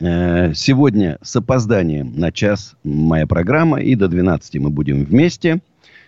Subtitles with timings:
[0.00, 5.60] Э, сегодня с опозданием на час моя программа, и до 12 мы будем вместе.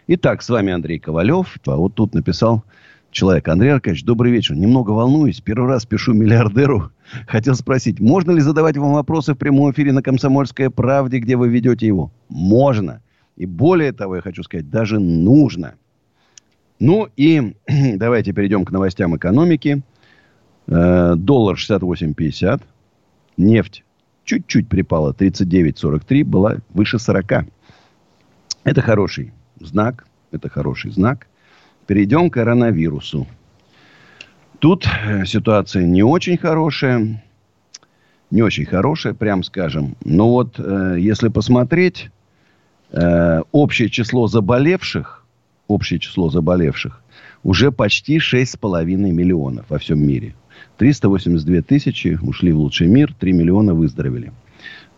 [0.06, 1.59] Итак, с вами Андрей Ковалев.
[1.66, 2.62] А вот тут написал
[3.11, 3.48] человек.
[3.48, 4.55] Андрей Аркадьевич, добрый вечер.
[4.55, 5.41] Немного волнуюсь.
[5.41, 6.92] Первый раз пишу миллиардеру.
[7.27, 11.48] Хотел спросить, можно ли задавать вам вопросы в прямом эфире на «Комсомольской правде», где вы
[11.48, 12.12] ведете его?
[12.28, 13.02] Можно.
[13.36, 15.75] И более того, я хочу сказать, даже нужно.
[16.78, 17.56] Ну и
[17.97, 19.83] давайте перейдем к новостям экономики.
[20.69, 22.62] Э, доллар 68,50.
[23.36, 23.84] Нефть
[24.24, 27.47] чуть-чуть припала, 39,43, была выше 40.
[28.64, 31.27] Это хороший знак, это хороший знак.
[31.86, 33.27] Перейдем к коронавирусу.
[34.59, 37.25] Тут э, ситуация не очень хорошая,
[38.31, 39.97] не очень хорошая, прям скажем.
[40.05, 42.11] Но вот э, если посмотреть,
[42.92, 45.25] э, общее число заболевших,
[45.66, 47.03] общее число заболевших
[47.42, 50.34] уже почти 6,5 миллионов во всем мире.
[50.78, 54.33] 382 тысячи ушли в лучший мир, 3 миллиона выздоровели.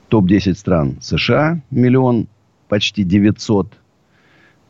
[0.09, 2.29] Топ-10 стран США миллион,
[2.69, 3.73] почти 900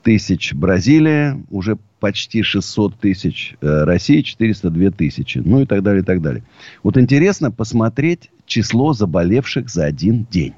[0.02, 6.04] тысяч Бразилия, уже почти 600 тысяч, э, Россия 402 тысячи, ну и так далее, и
[6.04, 6.42] так далее.
[6.82, 10.54] Вот интересно посмотреть число заболевших за один день.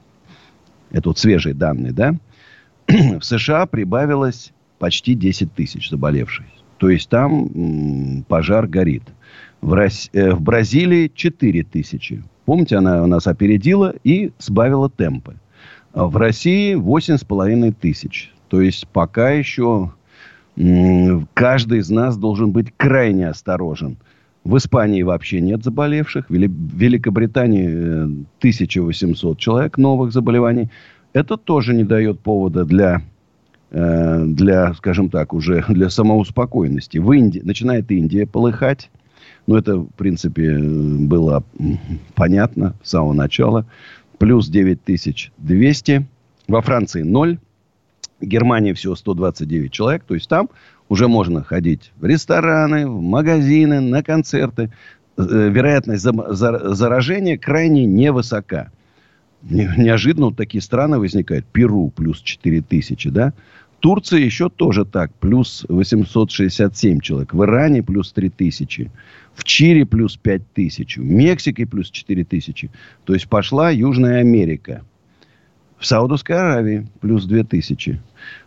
[0.91, 2.15] Это вот свежие данные, да?
[2.87, 6.47] В США прибавилось почти 10 тысяч заболевших.
[6.79, 9.03] То есть там пожар горит.
[9.65, 10.11] В, Рос...
[10.13, 12.23] э, в Бразилии 4 тысячи.
[12.45, 15.37] Помните, она у нас опередила и сбавила темпы.
[15.95, 18.31] А в России 8,5 тысяч.
[18.49, 19.91] То есть пока еще
[21.35, 23.97] каждый из нас должен быть крайне осторожен.
[24.45, 26.29] В Испании вообще нет заболевших.
[26.29, 28.03] В Великобритании
[28.39, 30.69] 1800 э, человек новых заболеваний.
[31.15, 33.01] Это тоже не дает повода для,
[33.71, 36.99] э, для скажем так, уже для самоуспокоенности.
[36.99, 38.91] В Индии, начинает Индия полыхать.
[39.47, 41.45] Ну, это, в принципе, было
[42.15, 43.67] понятно с самого начала.
[44.19, 46.07] Плюс 9200.
[46.49, 47.39] Во Франции 0.
[48.21, 50.05] В Германии всего 129 человек.
[50.05, 50.49] То есть там
[50.89, 54.73] уже можно ходить в рестораны, в магазины, на концерты.
[55.17, 58.71] Э, вероятность заражения крайне невысока.
[59.43, 61.45] Неожиданно вот такие страны возникают.
[61.47, 63.35] Перу плюс 4000, да?
[63.85, 67.35] Турция еще тоже так, плюс 867 человек.
[67.35, 68.91] В Иране плюс 3000.
[69.35, 70.97] В Чили плюс 5000.
[70.97, 72.71] В Мексике плюс 4000.
[73.05, 74.87] То есть пошла Южная Америка.
[75.77, 78.01] В Саудовской Аравии плюс 2000.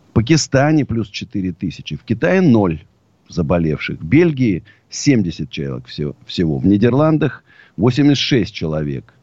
[0.09, 1.97] В Пакистане плюс 4000.
[1.97, 2.83] В Китае 0
[3.29, 3.99] заболевших.
[3.99, 6.57] В Бельгии 70 человек всего.
[6.57, 7.43] В Нидерландах
[7.75, 9.13] 86 человек.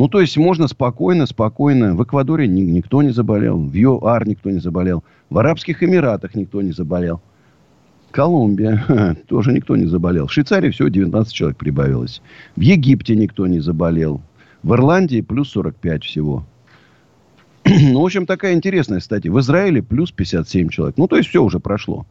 [0.00, 1.94] Ну, то есть, можно спокойно, спокойно.
[1.94, 3.58] В Эквадоре ни, никто не заболел.
[3.58, 5.04] В ЮАР никто не заболел.
[5.28, 7.20] В Арабских Эмиратах никто не заболел.
[8.10, 9.14] Колумбия.
[9.28, 10.26] Тоже никто не заболел.
[10.26, 12.22] В Швейцарии всего 19 человек прибавилось.
[12.56, 14.22] В Египте никто не заболел.
[14.62, 16.46] В Ирландии плюс 45 всего.
[17.66, 19.28] ну, в общем, такая интересная, кстати.
[19.28, 20.96] В Израиле плюс 57 человек.
[20.96, 22.06] Ну, то есть, все уже прошло.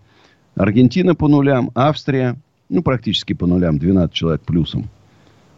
[0.54, 1.72] Аргентина по нулям.
[1.74, 2.38] Австрия,
[2.70, 3.80] ну, практически по нулям.
[3.80, 4.92] 12 человек плюсом.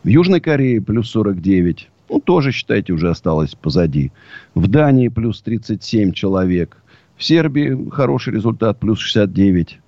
[0.05, 1.89] В Южной Корее плюс 49.
[2.11, 4.11] Ну, тоже, считайте, уже осталось позади.
[4.53, 6.75] В Дании плюс 37 человек.
[7.15, 9.79] В Сербии хороший результат, плюс 69.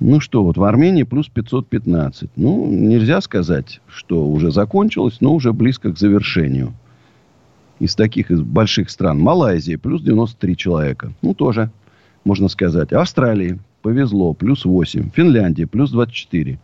[0.00, 2.30] Ну что, вот в Армении плюс 515.
[2.36, 6.74] Ну, нельзя сказать, что уже закончилось, но уже близко к завершению.
[7.78, 9.20] Из таких из больших стран.
[9.20, 11.14] Малайзия плюс 93 человека.
[11.22, 11.70] Ну, тоже,
[12.24, 12.92] можно сказать.
[12.92, 15.12] Австралии повезло, плюс 8.
[15.12, 16.58] Финляндия плюс 24.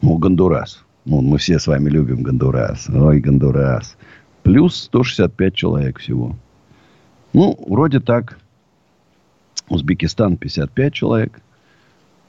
[0.00, 0.84] Ну, Гондурас.
[1.04, 2.88] Ну, мы все с вами любим Гондурас.
[2.88, 3.96] Ой, Гондурас.
[4.42, 6.36] Плюс 165 человек всего.
[7.32, 8.38] Ну, вроде так.
[9.68, 11.40] Узбекистан 55 человек.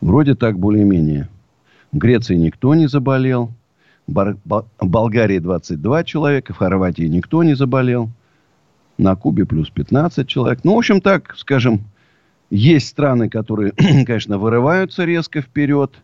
[0.01, 1.29] Вроде так более-менее.
[1.91, 3.51] В Греции никто не заболел.
[4.07, 6.53] Бар- Бол- Болгарии 22 человека.
[6.53, 8.09] В Хорватии никто не заболел.
[8.97, 10.59] На Кубе плюс 15 человек.
[10.63, 11.81] Ну, в общем, так, скажем,
[12.49, 13.71] есть страны, которые,
[14.05, 15.91] конечно, вырываются резко вперед–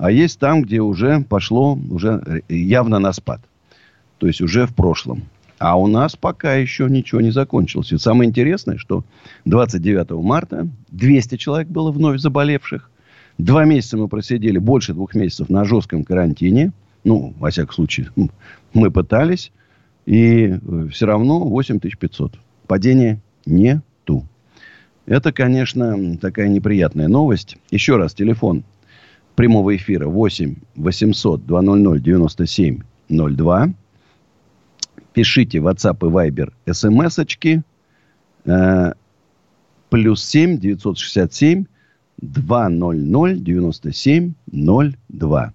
[0.00, 3.42] а есть там, где уже пошло уже явно на спад.
[4.16, 5.24] То есть уже в прошлом.
[5.58, 7.92] А у нас пока еще ничего не закончилось.
[7.92, 9.04] И самое интересное, что
[9.44, 12.90] 29 марта 200 человек было вновь заболевших.
[13.36, 16.72] Два месяца мы просидели, больше двух месяцев на жестком карантине.
[17.04, 18.08] Ну, во всяком случае,
[18.72, 19.52] мы пытались.
[20.06, 20.58] И
[20.90, 22.38] все равно 8500.
[22.66, 24.26] Падения нету.
[25.04, 27.58] Это, конечно, такая неприятная новость.
[27.70, 28.64] Еще раз, телефон
[29.40, 33.72] прямого эфира 8 800 200 97 02.
[35.14, 37.62] Пишите WhatsApp и Viber смс-очки.
[38.44, 38.92] Э,
[39.88, 41.64] плюс 7 967
[42.20, 44.34] 200 97
[45.08, 45.52] 02.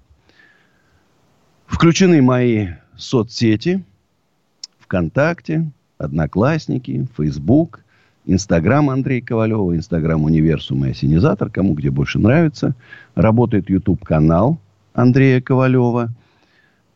[1.68, 3.86] Включены мои соцсети.
[4.80, 7.85] ВКонтакте, Одноклассники, Фейсбук,
[8.26, 12.76] Инстаграм Андрея Ковалева, Инстаграм Универсум и Осенизатор, кому где больше нравится.
[13.14, 14.60] Работает YouTube-канал
[14.94, 16.10] Андрея Ковалева.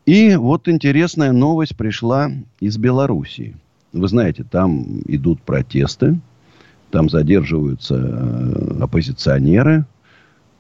[0.06, 3.56] И вот интересная новость пришла из Белоруссии.
[3.94, 6.20] Вы знаете, там идут протесты,
[6.92, 9.86] там задерживаются э, оппозиционеры.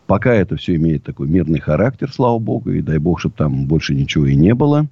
[0.06, 3.94] Пока это все имеет такой мирный характер, слава богу, и дай бог, чтобы там больше
[3.95, 4.88] ничего и не было.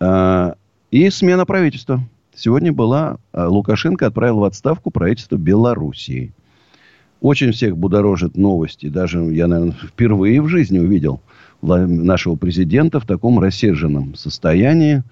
[0.00, 0.54] А,
[0.90, 2.00] и смена правительства.
[2.36, 3.16] Сегодня была...
[3.32, 6.32] А, Лукашенко отправил в отставку правительство Белоруссии.
[7.22, 8.88] Очень всех будоражит новости.
[8.88, 11.22] Даже я, наверное, впервые в жизни увидел
[11.62, 15.02] нашего президента в таком рассерженном состоянии.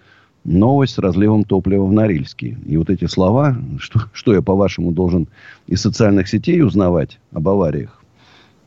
[0.45, 2.59] Новость с разливом топлива в Норильске.
[2.67, 5.27] И вот эти слова, что, что я, по-вашему, должен
[5.67, 8.04] из социальных сетей узнавать об авариях,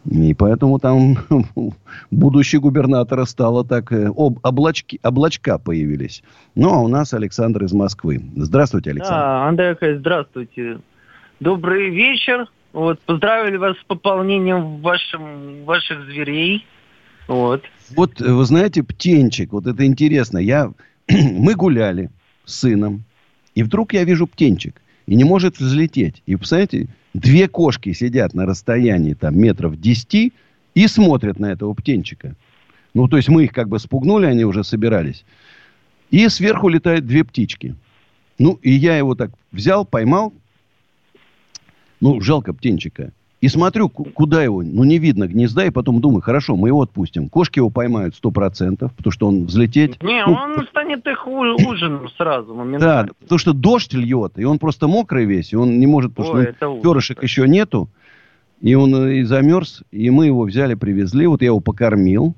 [0.09, 1.17] и поэтому там
[2.11, 3.91] будущий губернатора стало так...
[3.91, 6.23] Э, об, облачки, облачка появились.
[6.55, 8.21] Ну, а у нас Александр из Москвы.
[8.35, 9.15] Здравствуйте, Александр.
[9.15, 10.79] Да, Андрей здравствуйте.
[11.39, 12.47] Добрый вечер.
[12.71, 16.65] Вот, поздравили вас с пополнением вашим, ваших зверей.
[17.27, 17.63] Вот.
[17.95, 20.37] Вот, вы знаете, птенчик, вот это интересно.
[20.37, 20.71] Я,
[21.09, 22.11] мы гуляли
[22.45, 23.03] с сыном,
[23.55, 26.21] и вдруг я вижу птенчик, и не может взлететь.
[26.25, 30.33] И, представляете, Две кошки сидят на расстоянии там метров 10
[30.75, 32.35] и смотрят на этого птенчика.
[32.93, 35.25] Ну, то есть мы их как бы спугнули, они уже собирались.
[36.11, 37.73] И сверху летают две птички.
[38.37, 40.31] Ну, и я его так взял, поймал.
[42.01, 43.11] Ну, жалко птенчика.
[43.39, 47.29] И смотрю, куда его, ну, не видно гнезда, и потом думаю, хорошо, мы его отпустим.
[47.29, 50.01] Кошки его поймают сто процентов, потому что он взлететь...
[50.01, 53.07] Не, ну, он станет их ужином сразу, моментально.
[53.07, 56.39] Да, потому что дождь льет, и он просто мокрый весь, и он не может, потому
[56.39, 57.89] Ой, что ну, перышек еще нету,
[58.59, 62.33] и он э, и замерз, и мы его взяли, привезли, вот я его покормил,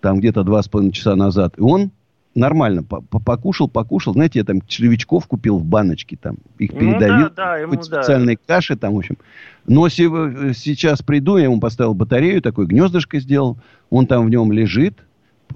[0.00, 1.90] там где-то два с половиной часа назад, и он
[2.34, 4.14] нормально покушал, покушал.
[4.14, 7.16] Знаете, я там червячков купил в баночке, там, их передавил.
[7.16, 8.54] Ну, да, да, ему, специальной да.
[8.54, 9.16] каши там, в общем.
[9.66, 13.58] Но сейчас приду, я ему поставил батарею, такое гнездышко сделал.
[13.90, 14.98] Он там в нем лежит.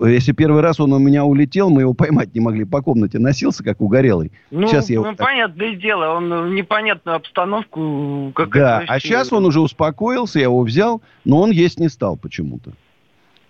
[0.00, 2.64] Если первый раз он у меня улетел, мы его поймать не могли.
[2.64, 4.32] По комнате носился, как угорелый.
[4.50, 5.18] Ну, сейчас я ну так...
[5.18, 8.32] понятное дело, он в непонятную обстановку...
[8.34, 12.16] Как да, а сейчас он уже успокоился, я его взял, но он есть не стал
[12.16, 12.72] почему-то.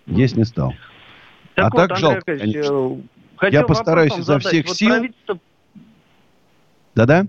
[0.05, 0.75] Есть не стал.
[1.55, 2.97] Так а вот, так жалко, конечно.
[3.37, 4.89] Хотел Я постараюсь изо всех вот сил.
[4.89, 5.39] Правительство...
[6.95, 7.27] Да-да?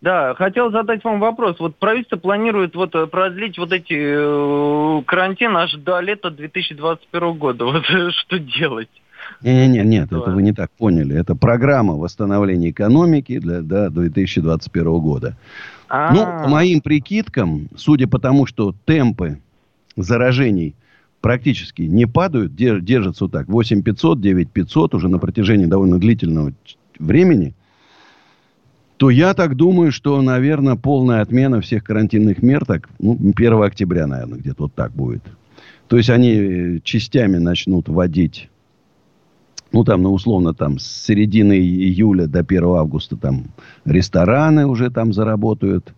[0.00, 1.58] Да, хотел задать вам вопрос.
[1.58, 7.64] Вот правительство планирует вот э, продлить вот эти э, карантин аж до лета 2021 года.
[7.64, 8.88] Вот что делать?
[9.42, 11.16] Не-не-не, нет, это вы не так поняли.
[11.16, 15.36] Это программа восстановления экономики для до 2021 года.
[15.88, 16.14] А-а-а.
[16.14, 19.40] Ну, по моим прикидкам, судя по тому, что темпы
[19.96, 20.74] заражений–
[21.20, 23.48] практически не падают, держатся вот так.
[23.48, 26.52] 8500, 9500 уже на протяжении довольно длительного
[26.98, 27.54] времени,
[28.96, 34.06] то я так думаю, что, наверное, полная отмена всех карантинных мер, так, ну, 1 октября,
[34.06, 35.22] наверное, где-то вот так будет.
[35.86, 38.50] То есть они э, частями начнут вводить,
[39.70, 43.44] ну, там, ну, условно, там, с середины июля до 1 августа там
[43.84, 45.92] рестораны уже там заработают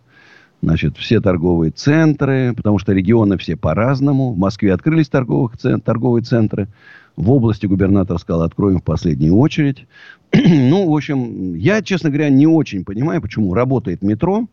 [0.61, 4.31] Значит, все торговые центры, потому что регионы все по-разному.
[4.31, 6.67] В Москве открылись торговых, торговые центры.
[7.15, 9.87] В области губернатор сказал, откроем в последнюю очередь.
[10.33, 14.45] ну, в общем, я, честно говоря, не очень понимаю, почему работает метро,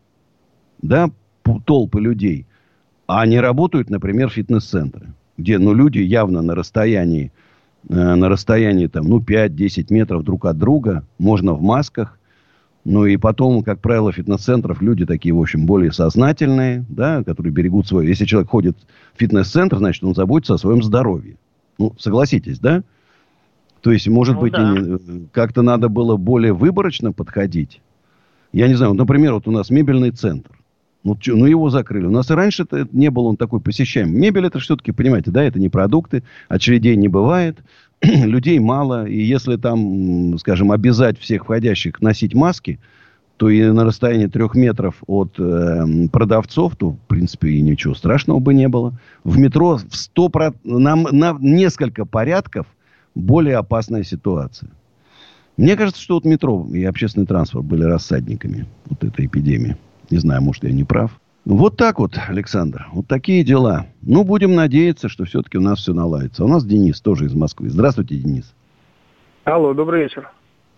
[0.81, 1.11] да,
[1.65, 2.45] толпы людей,
[3.07, 7.31] а не работают, например, фитнес-центры, где, ну, люди явно на расстоянии,
[7.87, 12.18] э, на расстоянии, там, ну, 5-10 метров друг от друга, можно в масках,
[12.85, 17.87] ну и потом, как правило, фитнес-центров люди такие, в общем, более сознательные, да, которые берегут
[17.87, 18.07] свое.
[18.07, 18.77] Если человек ходит
[19.15, 21.35] в фитнес-центр, значит, он заботится о своем здоровье.
[21.77, 22.83] Ну, согласитесь, да?
[23.81, 24.75] То есть, может ну, быть, да.
[25.31, 27.81] как-то надо было более выборочно подходить.
[28.51, 30.51] Я не знаю, вот, например, вот у нас мебельный центр.
[31.03, 32.05] Ну, чё, ну, его закрыли.
[32.05, 34.19] У нас и раньше -то не был он такой посещаемый.
[34.19, 37.57] Мебель это все-таки, понимаете, да, это не продукты, очередей не бывает.
[38.01, 42.79] людей мало, и если там, скажем, обязать всех входящих носить маски,
[43.37, 48.39] то и на расстоянии трех метров от э, продавцов, то, в принципе, и ничего страшного
[48.39, 48.93] бы не было.
[49.23, 50.31] В метро в 100,
[50.65, 52.67] на, на несколько порядков
[53.15, 54.69] более опасная ситуация.
[55.55, 59.77] Мне кажется, что вот метро и общественный транспорт были рассадниками вот этой эпидемии.
[60.09, 61.19] Не знаю, может, я не прав.
[61.45, 62.87] Вот так вот, Александр.
[62.91, 63.85] Вот такие дела.
[64.01, 66.43] Ну, будем надеяться, что все-таки у нас все наладится.
[66.43, 67.69] У нас Денис тоже из Москвы.
[67.69, 68.53] Здравствуйте, Денис.
[69.45, 70.29] Алло, добрый вечер.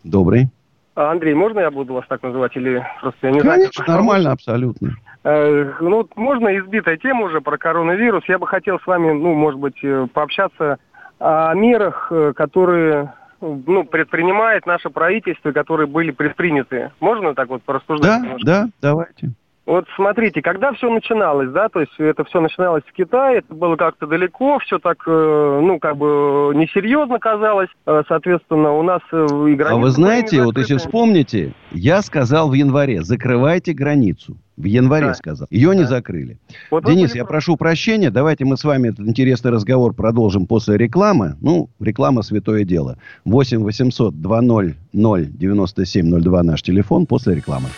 [0.03, 0.50] Добрый.
[0.96, 2.56] А, Андрей, можно я буду вас так называть?
[2.56, 4.96] Или просто я не Конечно, знаю, нормально, абсолютно.
[5.24, 8.24] Э, ну, можно избитая тема уже про коронавирус.
[8.27, 10.77] Я бы хотел с вами, ну, может быть, э, пообщаться
[11.20, 16.91] о мерах, э, которые ну, предпринимает наше правительство, которые были предприняты.
[17.00, 18.10] Можно так вот порассуждать?
[18.10, 18.46] Да, немножко?
[18.46, 19.32] да, давайте.
[19.68, 23.75] Вот смотрите, когда все начиналось, да, то есть это все начиналось в Китае, это было
[23.75, 29.24] как-то далеко, все так, э, ну, как бы несерьезно казалось, э, соответственно, у нас э,
[29.24, 29.68] и границы...
[29.68, 34.36] А вы знаете, вот если вспомните, я сказал в январе, закрывайте границу.
[34.58, 35.13] В январе да.
[35.13, 35.48] сказал.
[35.50, 35.75] Ее да.
[35.75, 36.38] не закрыли.
[36.70, 38.12] Вот Денис, я прошу прощения.
[38.12, 41.36] Давайте мы с вами этот интересный разговор продолжим после рекламы.
[41.41, 42.98] Ну, реклама святое дело.
[43.25, 47.70] 8 800 200 97 02 наш телефон после рекламы.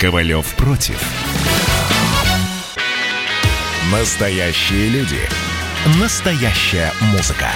[0.00, 0.98] Ковалев против.
[3.92, 5.18] Настоящие люди.
[6.00, 7.48] Настоящая музыка.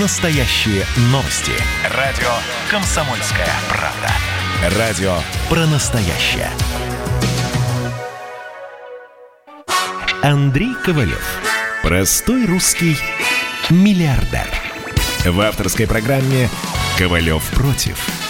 [0.00, 1.50] Настоящие новости.
[1.92, 2.28] Радио
[2.70, 4.78] «Комсомольская правда».
[4.78, 5.16] Радио
[5.48, 6.48] про настоящее.
[10.22, 11.40] Андрей Ковалев.
[11.82, 12.98] Простой русский
[13.68, 14.46] миллиардер.
[15.24, 16.48] В авторской программе
[16.96, 18.29] «Ковалев против».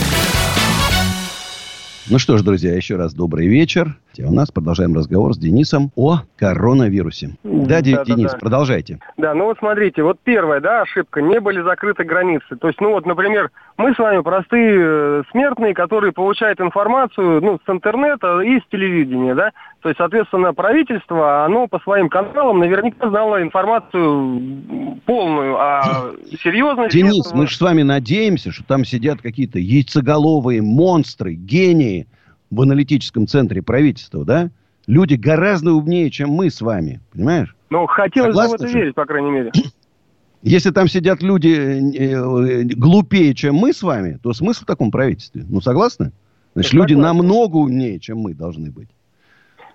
[2.11, 3.95] Ну что ж, друзья, еще раз добрый вечер.
[4.19, 7.37] У нас продолжаем разговор с Денисом о коронавирусе.
[7.45, 8.37] Да, да Денис, да, да.
[8.37, 8.99] продолжайте.
[9.15, 12.57] Да, ну вот смотрите, вот первая, да, ошибка, не были закрыты границы.
[12.59, 17.61] То есть, ну вот, например, мы с вами простые э, смертные, которые получают информацию, ну,
[17.65, 19.51] с интернета и с телевидения, да.
[19.81, 26.97] То есть, соответственно, правительство, оно по своим каналам наверняка знало информацию полную о серьезности.
[26.97, 27.39] Денис, этого.
[27.39, 32.07] мы же с вами надеемся, что там сидят какие-то яйцеголовые монстры, гении
[32.51, 34.51] в аналитическом центре правительства, да?
[34.85, 37.55] Люди гораздо умнее, чем мы с вами, понимаешь?
[37.71, 39.51] Ну, хотелось Согласны бы в это верить, по крайней мере.
[40.43, 44.91] Если там сидят люди э, э, глупее, чем мы с вами, то смысл в таком
[44.91, 45.43] правительстве?
[45.47, 46.11] Ну, согласны?
[46.53, 48.89] Значит, люди намного умнее, чем мы должны быть.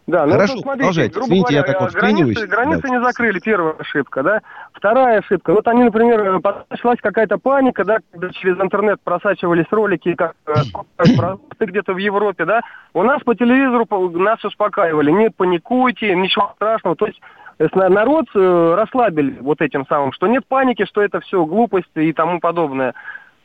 [0.07, 2.89] Да, ну Хорошо, смотрите, грубо Извините, говоря, я так границы, границы да.
[2.91, 4.41] не закрыли, первая ошибка, да.
[4.73, 10.37] Вторая ошибка, вот они, например, началась какая-то паника, да, когда через интернет просачивались ролики, как
[10.47, 10.53] э,
[11.17, 12.61] продукты где-то в Европе, да.
[12.95, 17.21] У нас по телевизору нас успокаивали, не паникуйте, ничего страшного, то есть
[17.59, 22.13] э, народ э, расслабили вот этим самым, что нет паники, что это все глупости и
[22.13, 22.95] тому подобное.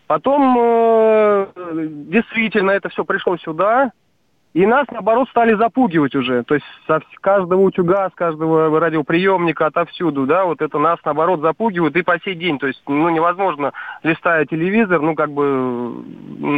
[0.06, 1.48] Потом э,
[2.08, 3.94] действительно это все пришло сюда,
[4.54, 6.44] и нас, наоборот, стали запугивать уже.
[6.44, 11.96] То есть со каждого утюга, с каждого радиоприемника, отовсюду, да, вот это нас, наоборот, запугивают
[11.96, 12.60] и по сей день.
[12.60, 13.72] То есть, ну, невозможно,
[14.04, 16.04] листая телевизор, ну, как бы,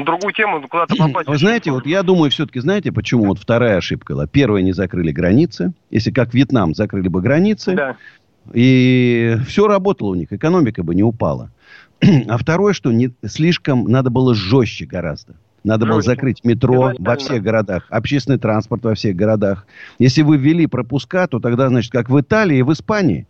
[0.06, 1.28] другую тему куда-то попасть.
[1.28, 4.26] Вы знаете, вот я думаю, все-таки, знаете, почему вот вторая ошибка была?
[4.26, 5.74] Первая, не закрыли границы.
[5.92, 7.98] Если как Вьетнам закрыли бы границы, да.
[8.54, 11.52] и все работало у них, экономика бы не упала.
[12.28, 15.36] А второе, что не, слишком надо было жестче гораздо.
[15.64, 19.66] Надо было закрыть метро во всех городах, общественный транспорт во всех городах.
[19.98, 23.28] Если вы ввели пропуска, то тогда, значит, как в Италии и в Испании,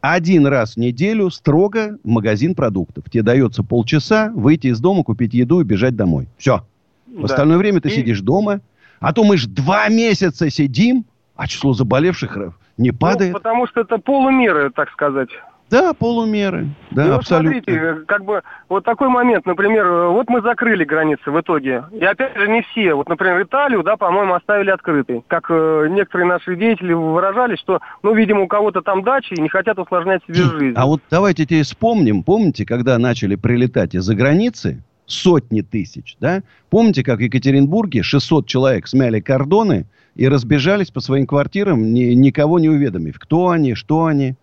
[0.00, 3.04] один раз в неделю строго в магазин продуктов.
[3.10, 6.28] Тебе дается полчаса выйти из дома, купить еду и бежать домой.
[6.38, 6.64] Все.
[7.06, 7.24] В да.
[7.24, 7.92] остальное время ты и...
[7.92, 8.60] сидишь дома.
[9.00, 12.36] А то мы же два месяца сидим, а число заболевших
[12.78, 13.32] не ну, падает.
[13.32, 15.28] Ну, потому что это полумеры, так сказать.
[15.70, 16.68] Да, полумеры.
[16.92, 17.60] Да, ну, абсолютно.
[17.62, 21.84] Смотрите, как бы вот такой момент, например, вот мы закрыли границы в итоге.
[21.92, 22.94] И опять же не все.
[22.94, 25.24] Вот, например, Италию, да, по-моему, оставили открытой.
[25.26, 29.48] Как э, некоторые наши деятели выражались, что, ну, видимо, у кого-то там дачи и не
[29.48, 30.74] хотят усложнять себе жизнь.
[30.76, 36.42] А вот давайте теперь вспомним, помните, когда начали прилетать из-за границы, сотни тысяч, да?
[36.70, 42.58] Помните, как в Екатеринбурге 600 человек смяли кордоны и разбежались по своим квартирам, ни, никого
[42.58, 44.34] не уведомив, кто они, что они?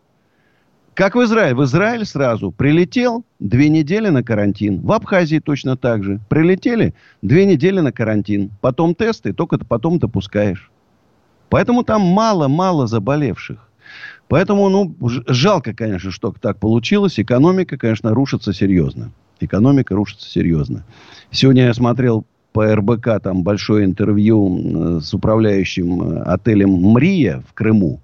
[0.95, 1.55] Как в Израиле.
[1.55, 4.81] В Израиль сразу прилетел, две недели на карантин.
[4.81, 6.19] В Абхазии точно так же.
[6.29, 8.51] Прилетели, две недели на карантин.
[8.61, 10.69] Потом тесты, только потом допускаешь.
[11.49, 13.67] Поэтому там мало-мало заболевших.
[14.27, 14.95] Поэтому, ну,
[15.27, 17.19] жалко, конечно, что так получилось.
[17.19, 19.11] Экономика, конечно, рушится серьезно.
[19.39, 20.85] Экономика рушится серьезно.
[21.31, 27.99] Сегодня я смотрел по РБК там большое интервью с управляющим э, отелем «Мрия» в Крыму.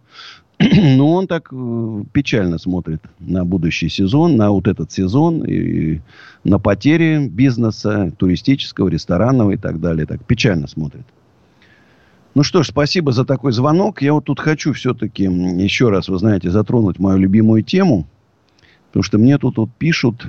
[0.97, 6.01] Но он так э, печально смотрит на будущий сезон, на вот этот сезон, и
[6.43, 10.05] на потери бизнеса, туристического, ресторанного и так далее.
[10.05, 11.05] Так печально смотрит.
[12.35, 14.01] Ну что ж, спасибо за такой звонок.
[14.01, 18.05] Я вот тут хочу все-таки еще раз, вы знаете, затронуть мою любимую тему.
[18.87, 20.27] Потому что мне тут вот пишут...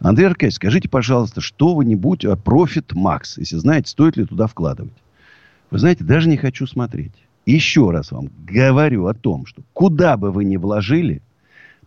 [0.00, 4.92] Андрей Аркадьевич, скажите, пожалуйста, что-нибудь о Profit Max, если знаете, стоит ли туда вкладывать.
[5.70, 7.12] Вы знаете, даже не хочу смотреть.
[7.46, 11.22] Еще раз вам говорю о том, что куда бы вы ни вложили,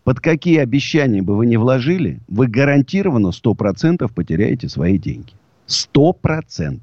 [0.03, 5.33] под какие обещания бы вы ни вложили, вы гарантированно 100% потеряете свои деньги.
[5.67, 6.79] 100%.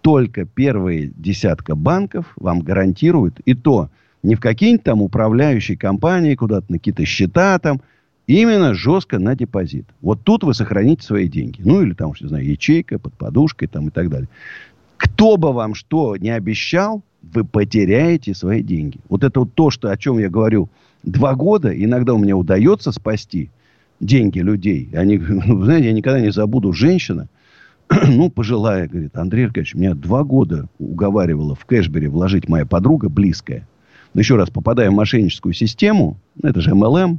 [0.00, 3.90] Только первые десятка банков вам гарантируют, и то
[4.22, 7.82] не в какие-нибудь там управляющие компании, куда-то на какие-то счета там,
[8.26, 9.86] именно жестко на депозит.
[10.00, 11.60] Вот тут вы сохраните свои деньги.
[11.64, 14.28] Ну, или там, что знаю, ячейка под подушкой там и так далее.
[14.96, 18.98] Кто бы вам что не обещал, вы потеряете свои деньги.
[19.08, 20.68] Вот это вот то, что, о чем я говорю
[21.02, 23.50] два года, иногда у меня удается спасти
[24.00, 24.88] деньги людей.
[24.94, 27.28] Они, вы знаете, я никогда не забуду женщина,
[28.06, 33.66] ну, пожилая, говорит, Андрей Аркадьевич, меня два года уговаривала в Кэшбери вложить моя подруга близкая.
[34.14, 37.18] Но еще раз, попадая в мошенническую систему, ну, это же MLM,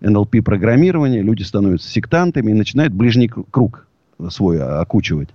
[0.00, 3.86] NLP-программирование, люди становятся сектантами и начинают ближний круг
[4.28, 5.28] свой окучивать.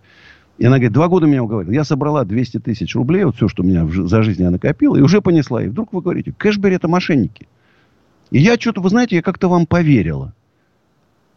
[0.58, 1.76] И она говорит, два года меня уговаривали.
[1.76, 5.02] Я собрала 200 тысяч рублей, вот все, что у меня за жизнь я накопила, и
[5.02, 5.64] уже понесла.
[5.64, 7.48] И вдруг вы говорите, кэшбери это мошенники.
[8.30, 10.34] И я что-то, вы знаете, я как-то вам поверила.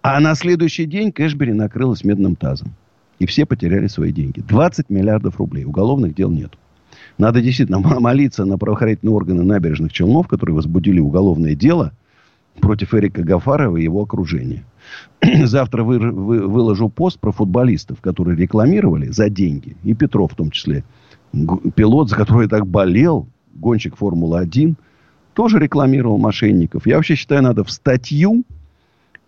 [0.02, 2.74] А на следующий день кэшбери накрылась медным тазом.
[3.18, 4.40] И все потеряли свои деньги.
[4.40, 5.64] 20 миллиардов рублей.
[5.64, 6.52] Уголовных дел нет.
[7.18, 11.92] Надо действительно молиться на правоохранительные органы набережных Челнов, которые возбудили уголовное дело
[12.60, 14.64] против Эрика Гафарова и его окружения.
[15.44, 19.76] Завтра вы, вы, выложу пост про футболистов, которые рекламировали за деньги.
[19.84, 20.84] И Петров в том числе.
[21.74, 24.74] Пилот, за который я так болел, гонщик Формулы-1,
[25.34, 26.86] тоже рекламировал мошенников.
[26.86, 28.44] Я вообще считаю, надо в статью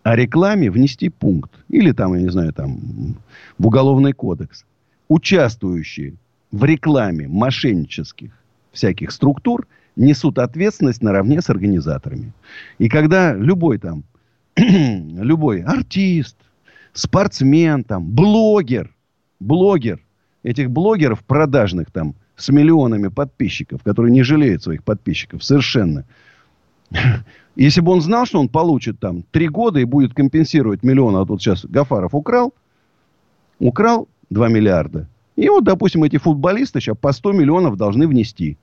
[0.03, 1.51] о рекламе внести пункт.
[1.69, 3.17] Или там, я не знаю, там
[3.59, 4.65] в уголовный кодекс.
[5.09, 6.15] Участвующие
[6.51, 8.33] в рекламе мошеннических
[8.73, 9.67] всяких структур
[9.97, 12.33] несут ответственность наравне с организаторами.
[12.79, 14.05] И когда любой там
[15.23, 16.37] любой артист,
[16.93, 18.95] спортсмен, там, блогер,
[19.39, 20.01] блогер,
[20.43, 26.05] этих блогеров продажных там с миллионами подписчиков, которые не жалеют своих подписчиков совершенно.
[27.57, 31.27] Если бы он знал, что он получит там три года и будет компенсировать миллион, а
[31.27, 32.55] тут сейчас Гафаров украл,
[33.59, 35.09] украл 2 миллиарда.
[35.37, 38.59] И вот, допустим, эти футболисты сейчас по 100 миллионов должны внести.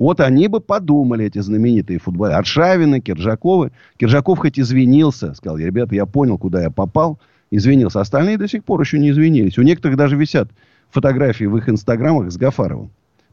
[0.00, 2.38] Вот они бы подумали, эти знаменитые футболисты.
[2.38, 3.70] Аршавины, Киржаковы.
[3.98, 5.34] Киржаков хоть извинился.
[5.34, 7.20] Сказал, ребята, я понял, куда я попал.
[7.50, 8.00] Извинился.
[8.00, 9.58] Остальные до сих пор еще не извинились.
[9.58, 10.48] У некоторых даже висят
[10.88, 12.90] фотографии в их инстаграмах с Гафаровым.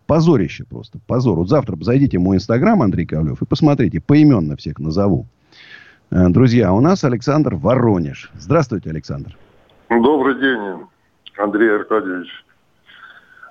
[0.08, 1.00] Позорище просто.
[1.08, 1.38] Позор.
[1.38, 4.02] Вот завтра зайдите в мой инстаграм, Андрей Ковлев, и посмотрите.
[4.02, 5.26] Поименно всех назову.
[6.12, 8.30] Э, друзья, у нас Александр Воронеж.
[8.38, 9.38] Здравствуйте, Александр.
[9.90, 10.86] Добрый день,
[11.38, 12.28] Андрей Аркадьевич.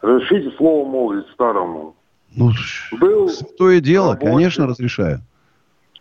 [0.03, 1.95] Разрешите слово молвить старому.
[2.37, 2.53] Ну,
[2.93, 4.33] был то и дело, рабочим.
[4.33, 5.21] конечно, разрешаю.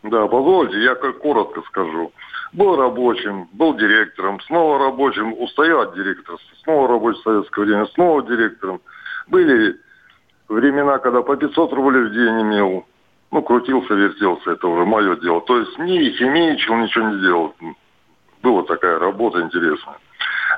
[0.04, 2.12] Да, позвольте, я как коротко скажу.
[2.52, 8.82] Был рабочим, был директором, снова рабочим, устаю от директорства, снова рабочий советское время, снова директором.
[9.28, 9.78] Были
[10.50, 12.86] времена, когда по 500 рублей в день имел.
[13.32, 15.42] Ну, крутился, вертелся, это уже мое дело.
[15.42, 17.56] То есть не химичил, ничего не делал.
[18.44, 19.98] Была такая работа интересная.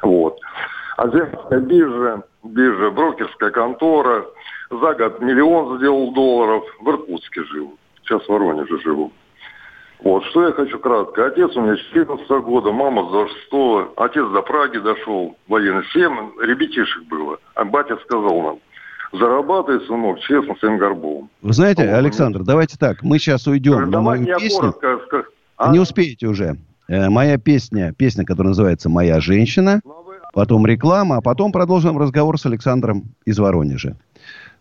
[0.02, 0.40] Вот.
[0.98, 4.26] Азиатская биржа, биржа, брокерская контора–
[4.70, 6.64] за год миллион сделал долларов.
[6.82, 7.78] В Иркутске жил.
[8.04, 9.12] Сейчас в Воронеже живу.
[10.00, 11.26] Вот, что я хочу кратко.
[11.26, 15.84] Отец у меня 14 года, мама за 6 Отец до Праги дошел, военный.
[15.92, 17.38] Семь ребятишек было.
[17.56, 18.60] А батя сказал нам,
[19.14, 21.30] зарабатывай, сынок, честно, своим горбом.
[21.42, 24.74] Вы знаете, вот, Александр, давайте так, мы сейчас уйдем на мою песню.
[24.74, 25.26] Коротко,
[25.58, 25.72] а?
[25.72, 26.58] Не успеете уже.
[26.88, 31.98] Э, моя песня, песня, которая называется «Моя женщина», ну, а потом реклама, а потом продолжим
[31.98, 33.98] разговор с Александром из Воронежа.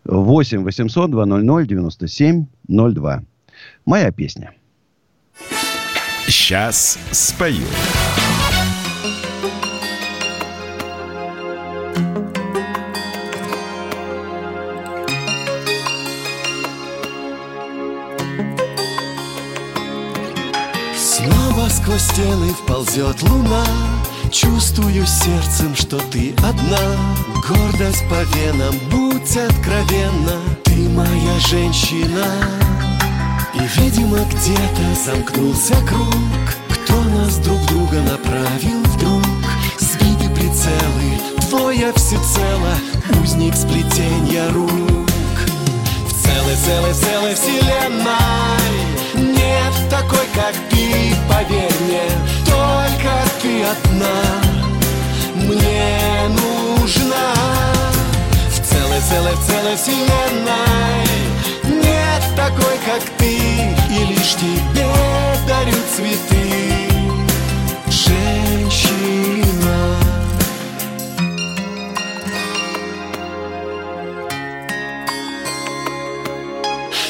[0.07, 3.23] 8 800 200 97 02.
[3.85, 4.53] Моя песня.
[6.27, 7.65] Сейчас спою.
[20.95, 23.65] Снова сквозь стены вползет луна
[24.31, 26.77] Чувствую сердцем, что ты одна.
[27.47, 30.39] Гордость по венам, будь откровенна.
[30.63, 32.25] Ты моя женщина.
[33.53, 36.13] И, видимо, где-то замкнулся круг.
[36.69, 39.23] Кто нас друг друга направил вдруг?
[39.79, 42.75] Сбиты прицелы, твоя всецело
[43.21, 44.69] Узник сплетенья рук.
[44.69, 48.05] В целой, целой, целой вселенной
[49.15, 52.03] Нет такой, как ты, поверь мне.
[52.45, 52.96] Только
[53.63, 54.47] одна
[55.35, 57.33] мне нужна
[58.49, 61.07] В целой, целой, вселенной.
[61.63, 64.87] Нет такой, как ты И лишь тебе
[65.47, 66.89] дарю цветы.
[67.89, 69.17] Женщина.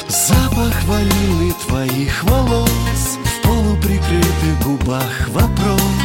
[0.08, 5.97] Запах ванили твоих волос В полуприкрытых губах вопрос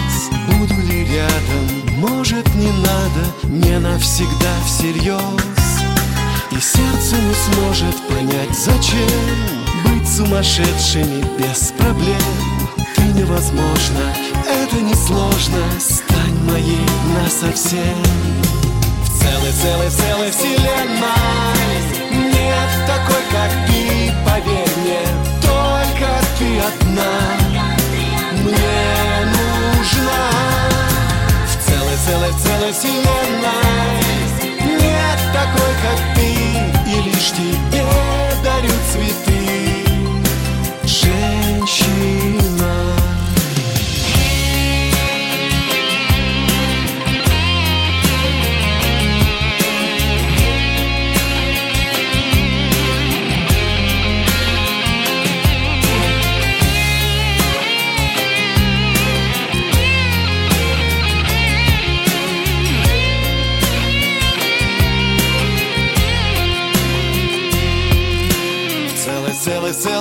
[2.03, 5.21] может не надо Не навсегда всерьез?
[6.51, 9.07] И сердце не сможет понять зачем
[9.85, 12.17] Быть сумасшедшими без проблем.
[12.95, 14.13] Ты невозможно,
[14.45, 16.85] это несложно Стань моей
[17.15, 18.03] насовсем.
[19.03, 21.03] В целой, целой, целой вселенной
[22.11, 25.01] Нет такой, как ты, поверь мне.
[25.41, 27.22] Только ты одна
[32.63, 33.99] целой, вселенной.
[34.79, 36.27] Нет такой, как ты
[36.89, 37.85] И лишь тебе
[38.43, 39.32] дарю цветы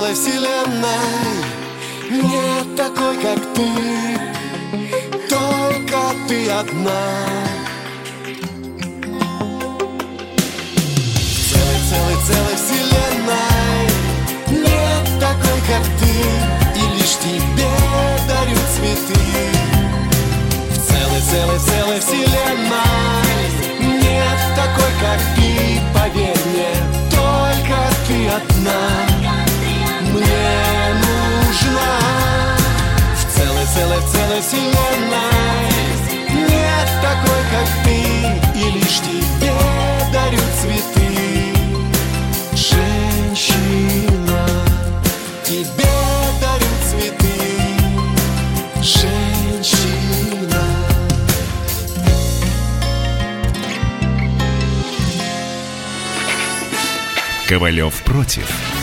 [0.03, 1.43] целой, вселенной.
[2.09, 3.69] Нет такой, как ты.
[5.29, 7.03] Только ты одна.
[11.49, 13.87] Целой, целой, целой вселенной.
[14.49, 16.13] Нет такой, как ты.
[16.75, 17.71] И лишь тебе
[18.27, 19.21] дарю цветы.
[20.69, 23.21] В целой, целой, целой вселенной.
[23.79, 26.73] Нет такой, как ты, поверь мне
[27.09, 29.12] Только ты одна
[30.23, 31.91] мне нужна.
[33.15, 35.69] В целой, целой, целой вселенной
[36.49, 37.97] Нет такой, как ты
[38.59, 39.53] И лишь тебе
[40.11, 41.09] дарю цветы.
[42.53, 44.43] Женщина
[45.43, 45.93] Тебе
[46.41, 47.37] дарю цветы.
[48.81, 50.63] Женщина.
[57.47, 58.82] Ковалев против.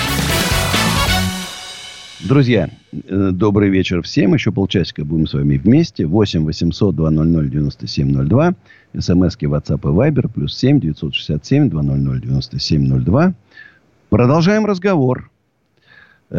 [2.23, 4.35] Друзья, э, добрый вечер всем.
[4.35, 6.05] Еще полчасика будем с вами вместе.
[6.05, 8.53] 8 800 200 9702.
[8.99, 10.29] СМСки WhatsApp и Viber.
[10.31, 13.33] Плюс 7 967 200 9702.
[14.09, 15.31] Продолжаем разговор
[16.29, 16.35] э,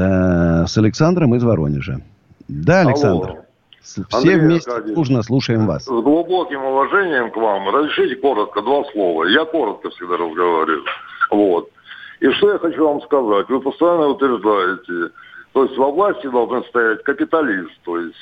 [0.66, 2.00] с Александром из Воронежа.
[2.46, 3.30] Да, Александр.
[3.30, 3.38] Алло.
[3.82, 5.82] Все Андрей вместе Аркадьевич, дружно слушаем вас.
[5.82, 7.74] С глубоким уважением к вам.
[7.74, 9.24] Разрешите коротко два слова.
[9.24, 10.84] Я коротко всегда разговариваю.
[11.32, 11.70] Вот.
[12.20, 13.48] И что я хочу вам сказать.
[13.48, 15.12] Вы постоянно утверждаете,
[15.52, 18.16] то есть во власти должен стоять капиталист, то есть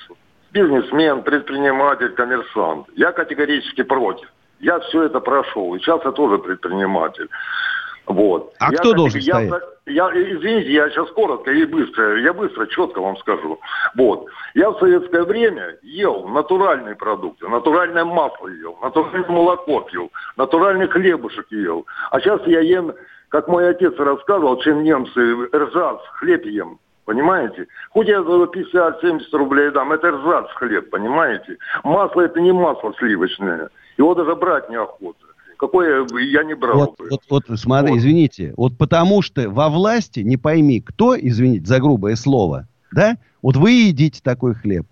[0.53, 2.87] бизнесмен, предприниматель, коммерсант.
[2.97, 4.29] Я категорически против.
[4.59, 5.75] Я все это прошел.
[5.75, 7.29] И сейчас я тоже предприниматель.
[8.07, 8.53] Вот.
[8.59, 9.63] А я, кто должен я, стоять?
[9.87, 13.61] Я, извините, я сейчас коротко и быстро, я быстро, четко вам скажу.
[13.95, 14.27] Вот.
[14.55, 21.47] Я в советское время ел натуральные продукты, натуральное масло ел, натуральное молоко пил, натуральный хлебушек
[21.51, 21.87] ел.
[22.11, 22.93] А сейчас я ем,
[23.29, 26.81] как мой отец рассказывал, чем немцы, ржац, хлеб ем.
[27.11, 27.67] Понимаете?
[27.91, 31.57] Хоть я за 50-70 рублей дам, это ржац хлеб, понимаете?
[31.83, 33.69] Масло это не масло сливочное.
[33.99, 35.19] Его даже брать неохота.
[35.59, 37.09] Какое я не брал вот, бы.
[37.11, 37.99] Вот, вот, смотри, вот.
[37.99, 38.55] извините.
[38.57, 43.17] Вот потому что во власти, не пойми, кто, извините за грубое слово, да?
[43.43, 44.87] Вот вы едите такой хлеб.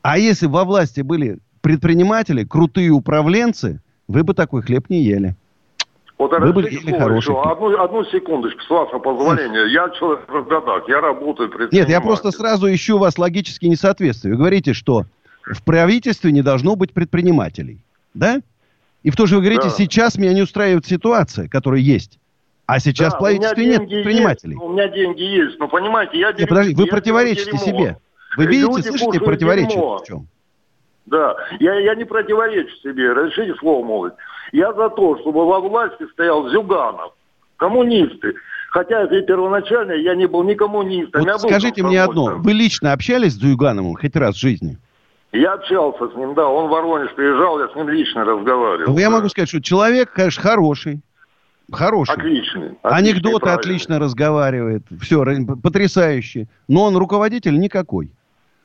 [0.00, 5.36] А если во власти были предприниматели, крутые управленцы, вы бы такой хлеб не ели.
[6.22, 7.34] Вот вы бы ели хороший.
[7.34, 9.72] Одну, одну секундочку, с вашего позволения.
[9.72, 14.30] Я человек в годах, я работаю Нет, я просто сразу ищу вас логические несоответствия.
[14.30, 15.04] Вы говорите, что
[15.44, 17.80] в правительстве не должно быть предпринимателей.
[18.14, 18.40] Да?
[19.02, 19.70] И в то же вы говорите, да.
[19.70, 22.20] сейчас меня не устраивает ситуация, которая есть.
[22.66, 24.52] А сейчас да, в правительстве нет предпринимателей.
[24.52, 26.32] Есть, у меня деньги есть, но понимаете, я...
[26.32, 27.98] Нет, подожди, вы противоречите себе.
[28.36, 30.28] Вы видите, Люди слышите противоречие в чем?
[31.06, 34.14] Да, я, я не противоречу себе, разрешите слово молвить.
[34.52, 37.12] Я за то, чтобы во власти стоял Зюганов,
[37.56, 38.34] коммунисты.
[38.70, 41.22] Хотя это первоначально я не был ни коммунистом.
[41.22, 44.78] Вот скажите мне одно, вы лично общались с Зюгановым хоть раз в жизни?
[45.32, 48.92] Я общался с ним, да, он в Воронеж приезжал, я с ним лично разговаривал.
[48.92, 51.00] Ну, я могу сказать, что человек, конечно, хороший.
[51.70, 52.14] Хороший.
[52.14, 52.78] Отличный.
[52.82, 54.82] Анекдоты отлично разговаривает.
[55.00, 55.24] Все,
[55.62, 56.48] потрясающе.
[56.68, 58.12] Но он руководитель никакой.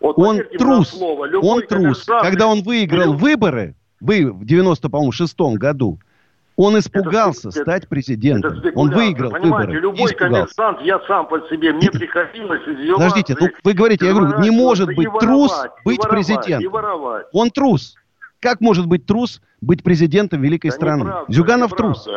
[0.02, 0.90] Вот, он трус.
[0.90, 2.06] Слово, он трус.
[2.06, 3.18] Когда он выиграл любой...
[3.18, 6.00] выборы, вы в 96-м году,
[6.56, 8.62] он испугался это, стать президентом.
[8.76, 9.80] Он выиграл Понимаете, выборы.
[9.80, 14.50] Любой коммерсант, я сам по себе, мне приходилось Подождите, ну вы говорите, я говорю, не
[14.50, 15.52] может быть трус
[15.86, 17.24] быть воровать, президентом.
[17.32, 17.96] Он трус.
[18.40, 21.04] Как может быть трус быть президентом великой да страны?
[21.04, 21.94] Неправда, Зюганов неправда.
[21.94, 22.08] трус.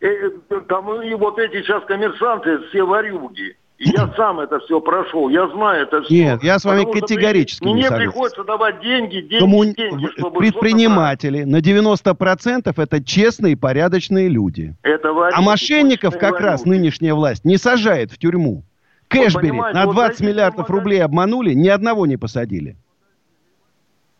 [0.00, 3.56] Э, э, там и вот эти сейчас коммерсанты все варюги.
[3.78, 6.12] И я сам это все прошел, я знаю это все.
[6.12, 9.64] Нет, я с вами Потому категорически не Мне приходится давать деньги, деньги, Кому...
[9.64, 14.74] деньги, чтобы Предприниматели на 90% это честные порядочные люди.
[14.82, 18.64] Это а мошенников как раз нынешняя власть не сажает в тюрьму.
[19.06, 22.76] Кэшбери на 20 вот миллиардов рублей обманули, ни одного не посадили.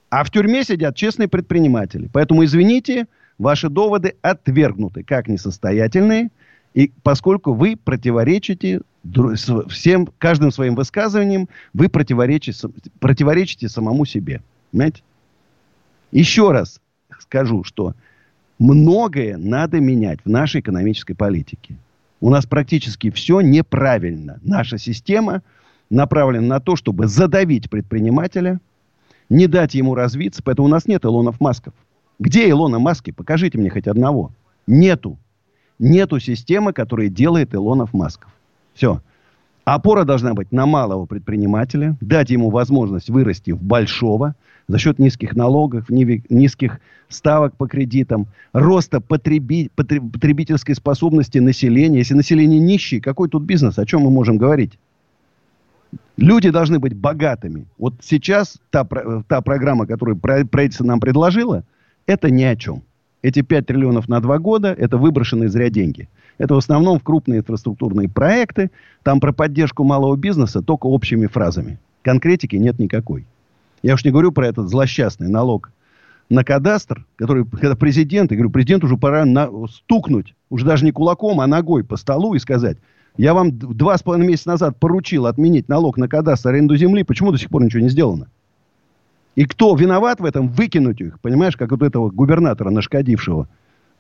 [0.09, 2.09] А в тюрьме сидят честные предприниматели.
[2.13, 3.07] Поэтому, извините,
[3.39, 6.29] ваши доводы отвергнуты как несостоятельные–
[6.75, 8.83] и поскольку вы противоречите
[9.69, 12.69] всем, каждым своим высказыванием, вы противоречите,
[13.01, 14.43] противоречите самому себе.
[14.71, 15.03] Понимаете?
[16.11, 16.81] Еще раз
[17.21, 17.95] скажу, что
[18.59, 21.77] многое надо менять в нашей экономической политике.
[22.21, 24.41] У нас практически все неправильно.
[24.43, 25.43] Наша система
[25.91, 28.61] направлена на то, чтобы задавить предпринимателя,
[29.29, 31.75] не дать ему развиться, поэтому у нас нет Илонов Масков.
[32.19, 33.13] Где Илона Маски?
[33.13, 34.33] Покажите мне хоть одного.
[34.67, 35.19] Нету.
[35.79, 38.33] Нету системы, которая делает Илонов Масков.
[38.79, 39.03] Все.
[39.65, 44.37] Опора должна быть на малого предпринимателя, дать ему возможность вырасти в большого
[44.69, 51.99] за счет низких налогов, низких ставок по кредитам, роста потреби, потребительской способности населения.
[51.99, 53.81] Если население нищее, какой тут бизнес?
[53.81, 54.79] О чем мы можем говорить?
[56.17, 57.67] Люди должны быть богатыми.
[57.79, 58.85] Вот сейчас та,
[59.27, 61.65] та программа, которую правительство нам предложило,
[62.07, 62.85] это ни о чем.
[63.23, 66.09] Эти 5 триллионов на 2 года– это выброшенные зря деньги.
[66.39, 68.71] Это в основном в крупные инфраструктурные проекты.
[69.03, 71.79] Там про поддержку малого бизнеса только общими фразами.
[72.03, 73.27] Конкретики нет никакой.
[73.83, 75.73] Я уж не говорю про этот злосчастный налог
[76.31, 80.93] на кадастр, который, когда президент, я говорю, президент уже пора на, стукнуть, уже даже не
[80.93, 82.79] кулаком, а ногой по столу и сказать,
[83.17, 87.33] я вам два с половиной месяца назад поручил отменить налог на кадастр аренду земли, почему
[87.33, 88.29] до сих пор ничего не сделано?
[89.39, 93.49] И кто виноват в этом, выкинуть их, понимаешь, как вот этого губернатора нашкодившего.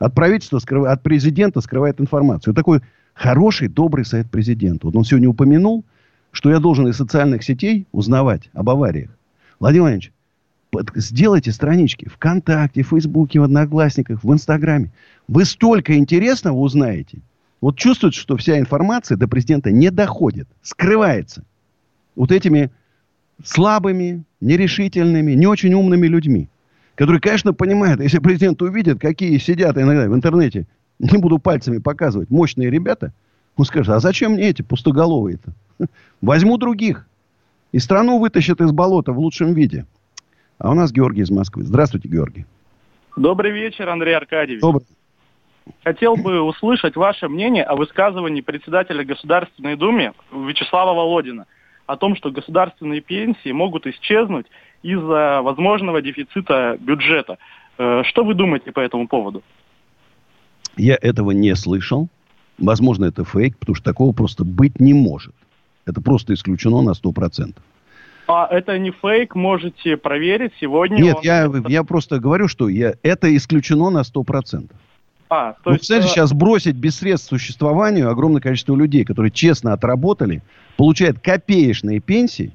[0.00, 0.86] От правительства, скрыв...
[0.86, 2.54] от президента скрывает информацию.
[2.54, 2.80] Такой
[3.14, 4.88] хороший, добрый совет президента.
[4.88, 5.84] Вот он сегодня упомянул,
[6.32, 9.10] что я должен из социальных сетей узнавать об авариях.
[9.60, 10.12] Владимир Владимирович,
[10.96, 14.90] сделайте странички ВКонтакте, в Фейсбуке, в Одноклассниках, в Инстаграме.
[15.28, 17.20] Вы столько интересного узнаете.
[17.60, 21.44] Вот чувствуется, что вся информация до президента не доходит, скрывается.
[22.16, 22.72] Вот этими
[23.44, 26.48] слабыми, нерешительными, не очень умными людьми.
[26.94, 30.66] Которые, конечно, понимают, если президент увидит, какие сидят иногда в интернете,
[30.98, 33.12] не буду пальцами показывать, мощные ребята,
[33.56, 35.88] он скажет, а зачем мне эти пустоголовые-то?
[36.20, 37.06] Возьму других.
[37.70, 39.86] И страну вытащат из болота в лучшем виде.
[40.58, 41.64] А у нас Георгий из Москвы.
[41.64, 42.46] Здравствуйте, Георгий.
[43.16, 44.60] Добрый вечер, Андрей Аркадьевич.
[44.60, 44.86] Добрый.
[45.84, 51.46] Хотел бы услышать ваше мнение о высказывании председателя Государственной Думы Вячеслава Володина–
[51.88, 54.46] о том, что государственные пенсии могут исчезнуть
[54.82, 57.38] из-за возможного дефицита бюджета.
[57.78, 59.42] Э, что вы думаете по этому поводу?
[60.76, 62.08] Я этого не слышал.
[62.58, 65.34] Возможно, это фейк, потому что такого просто быть не может.
[65.86, 67.56] Это просто исключено на 100%.
[68.26, 70.98] А это не фейк, можете проверить сегодня.
[71.00, 71.22] Нет, он...
[71.22, 74.70] я, я просто говорю, что я, это исключено на 100%.
[75.30, 75.80] А, то ну, есть...
[75.80, 80.42] Представляете, сейчас бросить без средств существованию огромное количество людей, которые честно отработали,
[80.76, 82.52] получают копеечные пенсии.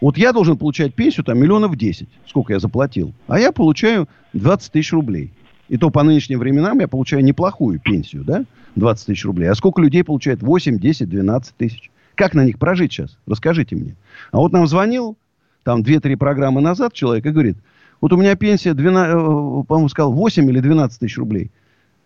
[0.00, 3.14] Вот я должен получать пенсию там миллионов 10, сколько я заплатил.
[3.26, 5.32] А я получаю 20 тысяч рублей.
[5.68, 8.44] И то по нынешним временам я получаю неплохую пенсию, да?
[8.76, 9.46] 20 тысяч рублей.
[9.48, 11.90] А сколько людей получает 8, 10, 12 тысяч?
[12.14, 13.16] Как на них прожить сейчас?
[13.26, 13.96] Расскажите мне.
[14.30, 15.16] А вот нам звонил
[15.62, 17.56] там 2-3 программы назад человек и говорит,
[18.00, 21.50] Вот у меня пенсия, 12, э, по-моему, сказал, 8 или 12 тысяч рублей.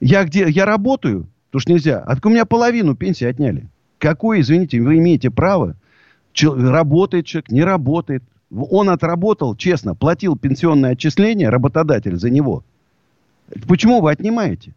[0.01, 0.49] Я где?
[0.49, 2.01] Я работаю, потому что нельзя.
[2.01, 3.69] А так у меня половину пенсии отняли.
[3.99, 5.75] Какое, извините, вы имеете право?
[6.33, 8.23] Че, работает человек, не работает.
[8.51, 12.65] Он отработал, честно, платил пенсионное отчисление, работодатель за него.
[13.67, 14.75] Почему вы отнимаете?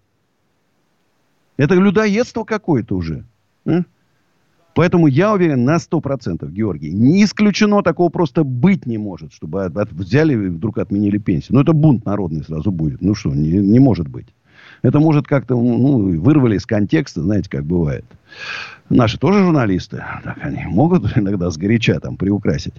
[1.57, 3.23] Это людоедство какое-то уже.
[3.65, 3.81] А?
[4.73, 9.75] Поэтому я уверен на 100%, Георгий, не исключено, такого просто быть не может, чтобы от,
[9.77, 11.55] от, взяли и вдруг отменили пенсию.
[11.55, 13.01] Ну, это бунт народный сразу будет.
[13.01, 14.27] Ну что, не, не может быть.
[14.83, 18.05] Это может как-то, ну, вырвали из контекста, знаете, как бывает.
[18.89, 22.75] Наши тоже журналисты, так они могут иногда сгоряча там приукрасить.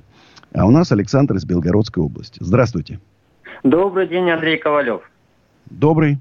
[0.55, 2.39] А у нас Александр из Белгородской области.
[2.41, 3.01] Здравствуйте.
[3.63, 5.03] Добрый день, Андрей Ковалев.
[5.71, 6.19] Добрый.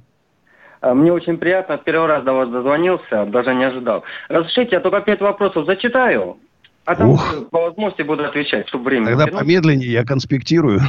[0.82, 4.04] А, мне очень приятно, первый раз до вас дозвонился, даже не ожидал.
[4.30, 6.38] Разрешите, я только пять вопросов зачитаю,
[6.86, 7.50] а там Ух.
[7.52, 9.39] по возможности буду отвечать, чтобы время Тогда вернуть.
[9.39, 10.80] помедленнее, я конспектирую.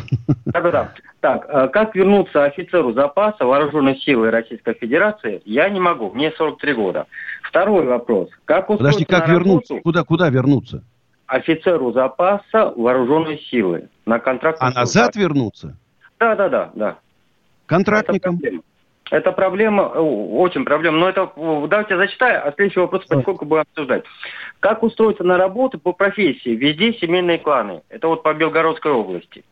[0.46, 0.92] Да-да-да.
[1.20, 6.72] Так, а, как вернуться офицеру запаса вооруженной силы Российской Федерации, я не могу, мне 43
[6.74, 7.06] года.
[7.42, 8.30] Второй вопрос.
[8.46, 9.80] Как Подожди, как вернуться?
[9.82, 10.82] Куда, куда вернуться?
[11.26, 14.58] Офицеру запаса вооруженной силы на контракт.
[14.60, 15.76] А назад вернуться?
[16.18, 16.70] Да-да-да.
[16.74, 16.98] да.
[17.66, 18.34] Контрактникам?
[18.36, 18.62] Это проблема,
[19.20, 20.98] очень проблема.
[20.98, 24.04] Но это, давайте зачитаю, а следующий вопрос поскольку будем обсуждать.
[24.60, 26.50] Как устроиться на работу по профессии?
[26.50, 27.82] Везде семейные кланы.
[27.90, 29.44] Это вот по Белгородской области.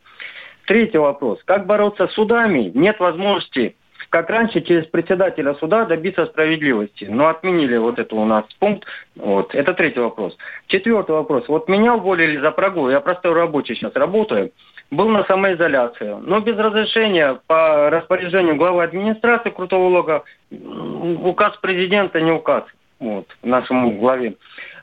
[0.65, 1.39] Третий вопрос.
[1.45, 2.71] Как бороться с судами?
[2.73, 3.75] Нет возможности,
[4.09, 7.05] как раньше, через председателя суда добиться справедливости.
[7.05, 8.87] Но отменили вот это у нас пункт.
[9.15, 9.53] Вот.
[9.53, 10.35] Это третий вопрос.
[10.67, 11.47] Четвертый вопрос.
[11.47, 12.89] Вот меня уволили за прогул.
[12.89, 14.51] Я простой рабочий сейчас работаю
[14.91, 16.17] был на самоизоляции.
[16.21, 22.65] Но без разрешения по распоряжению главы администрации Крутого Лога указ президента не указ
[22.99, 24.35] вот, нашему главе,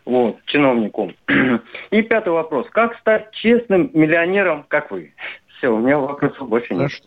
[0.04, 1.12] вот, чиновнику.
[1.90, 2.66] И пятый вопрос.
[2.70, 5.12] Как стать честным миллионером, как вы?
[5.58, 6.90] Все, у меня вопросов больше нет.
[6.90, 7.04] Хорошо.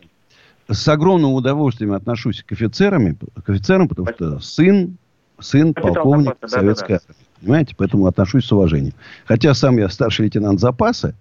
[0.68, 4.38] С огромным удовольствием отношусь к офицерам, к офицерам потому Спасибо.
[4.38, 4.96] что сын,
[5.40, 7.14] сын полковник запаса, советской да, да, да.
[7.40, 7.74] Понимаете?
[7.76, 8.94] Поэтому отношусь с уважением.
[9.24, 11.14] Хотя сам я старший лейтенант запаса,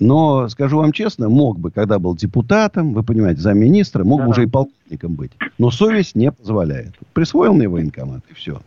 [0.00, 4.24] но, скажу вам честно, мог бы, когда был депутатом, вы понимаете, замминистра, мог да.
[4.24, 5.30] бы уже и полковником быть.
[5.58, 6.94] Но совесть не позволяет.
[7.12, 8.60] Присвоил мне военкомат, и все.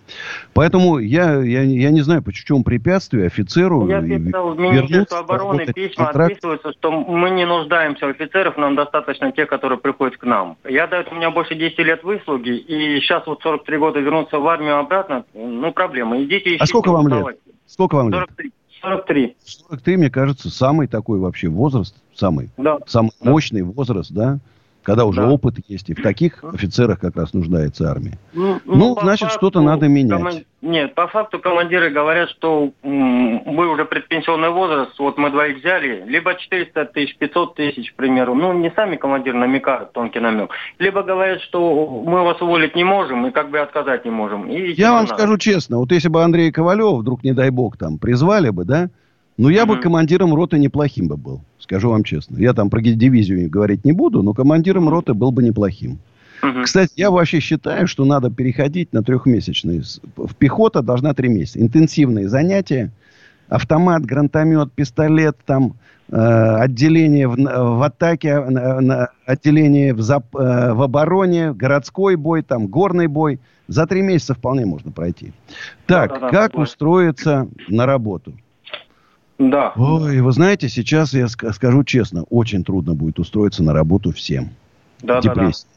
[0.53, 3.87] Поэтому я, я, я не знаю, почему препятствие офицеру...
[3.87, 6.31] Я писал в Министерство обороны, письма контракт.
[6.31, 10.55] отписываются, что мы не нуждаемся в офицерах, нам достаточно тех, которые приходят к нам.
[10.67, 14.47] Я, да, у меня больше 10 лет выслуги, и сейчас вот 43 года вернуться в
[14.47, 16.23] армию обратно, ну, проблема.
[16.23, 16.63] Идите ищите.
[16.63, 17.37] А сколько вам лет?
[17.65, 18.45] Сколько вам 43.
[18.45, 18.53] лет?
[18.81, 19.35] 43.
[19.43, 22.79] 43, мне кажется, самый такой вообще возраст, самый, да.
[22.87, 23.29] самый да.
[23.29, 24.39] мощный возраст, да,
[24.87, 25.29] когда уже да.
[25.29, 25.89] опыт есть.
[25.89, 28.17] И в таких офицерах как раз нуждается армия.
[28.31, 30.17] Ну, ну, ну значит, что-то надо менять.
[30.17, 30.33] Коман...
[30.61, 36.35] Нет, по факту командиры говорят, что мы уже предпенсионный возраст, вот мы двоих взяли, либо
[36.35, 38.33] 400 тысяч, 500 тысяч, к примеру.
[38.33, 40.51] Ну, не сами командиры намекают, тонкий намек.
[40.79, 44.49] Либо говорят, что мы вас уволить не можем и как бы отказать не можем.
[44.49, 45.15] И Я вам надо.
[45.15, 48.89] скажу честно, вот если бы Андрей Ковалев вдруг, не дай бог, там призвали бы, да,
[49.37, 49.67] ну, я mm-hmm.
[49.67, 52.37] бы командиром роты неплохим бы был, скажу вам честно.
[52.37, 55.99] Я там про дивизию говорить не буду, но командиром роты был бы неплохим.
[56.41, 56.63] Mm-hmm.
[56.63, 59.83] Кстати, я вообще считаю, что надо переходить на трехмесячные.
[60.15, 61.61] В пехота должна три месяца.
[61.61, 62.91] Интенсивные занятия,
[63.47, 65.75] автомат, гранатомет, пистолет, там,
[66.09, 72.67] э, отделение в, в атаке, э, отделение в, зап, э, в обороне, городской бой, там,
[72.67, 73.39] горный бой.
[73.67, 75.33] За три месяца вполне можно пройти.
[75.85, 76.61] Так, да, да, как да.
[76.61, 78.33] устроиться на работу?
[79.39, 79.73] Да.
[79.75, 84.49] Ой, вы знаете, сейчас я скажу честно, очень трудно будет устроиться на работу всем.
[85.01, 85.65] Да, Депрессия.
[85.67, 85.73] Да,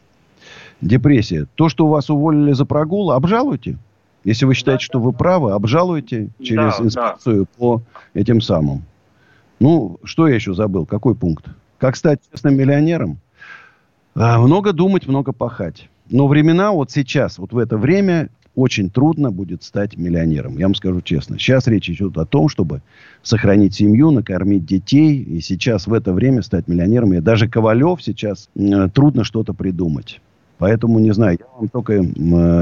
[0.80, 0.88] да.
[0.88, 1.46] Депрессия.
[1.54, 3.76] То, что вас уволили за прогул, обжалуйте.
[4.24, 7.48] Если вы считаете, да, что вы правы, обжалуйте через да, инспекцию да.
[7.58, 7.82] по
[8.14, 8.84] этим самым.
[9.60, 10.86] Ну, что я еще забыл?
[10.86, 11.46] Какой пункт?
[11.78, 13.18] Как стать честным миллионером?
[14.14, 15.88] А, много думать, много пахать.
[16.10, 20.58] Но времена вот сейчас, вот в это время, очень трудно будет стать миллионером.
[20.58, 21.38] Я вам скажу честно.
[21.38, 22.82] Сейчас речь идет о том, чтобы
[23.22, 25.22] сохранить семью, накормить детей.
[25.22, 27.14] И сейчас в это время стать миллионером.
[27.14, 30.20] И даже Ковалев сейчас э, трудно что-то придумать.
[30.58, 32.02] Поэтому, не знаю, я вам только э,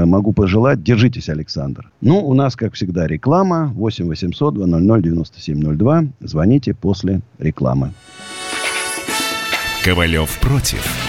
[0.05, 0.81] могу пожелать.
[0.81, 1.91] Держитесь, Александр.
[1.99, 3.71] Ну, у нас, как всегда, реклама.
[3.75, 6.03] 8 800 200 9702.
[6.21, 7.91] Звоните после рекламы.
[9.83, 11.08] Ковалев против.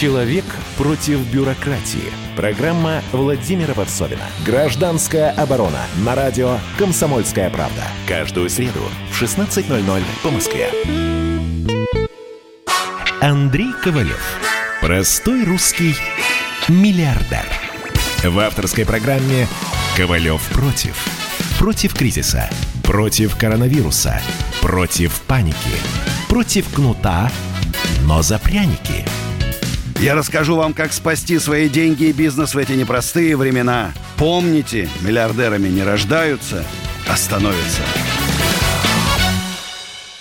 [0.00, 0.46] Человек
[0.78, 2.10] против бюрократии.
[2.34, 4.24] Программа Владимира Варсовина.
[4.46, 5.82] Гражданская оборона.
[6.06, 7.82] На радио «Комсомольская правда».
[8.08, 8.80] Каждую среду
[9.10, 10.70] в 16.00 по Москве.
[13.20, 14.40] Андрей Ковалев.
[14.80, 15.94] Простой русский
[16.66, 17.44] миллиардер.
[18.24, 19.46] В авторской программе
[19.98, 21.29] «Ковалев против».
[21.60, 22.48] Против кризиса.
[22.82, 24.18] Против коронавируса.
[24.62, 25.76] Против паники.
[26.26, 27.30] Против кнута,
[28.06, 29.04] но за пряники–
[30.00, 33.92] я расскажу вам, как спасти свои деньги и бизнес в эти непростые времена.
[34.16, 36.64] Помните, миллиардерами не рождаются,
[37.06, 37.82] а становятся.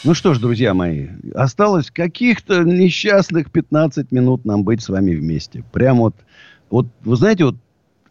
[0.04, 5.64] Ну что ж, друзья мои, осталось каких-то несчастных 15 минут нам быть с вами вместе.
[5.72, 6.16] Прям вот,
[6.70, 7.56] вот вы знаете, вот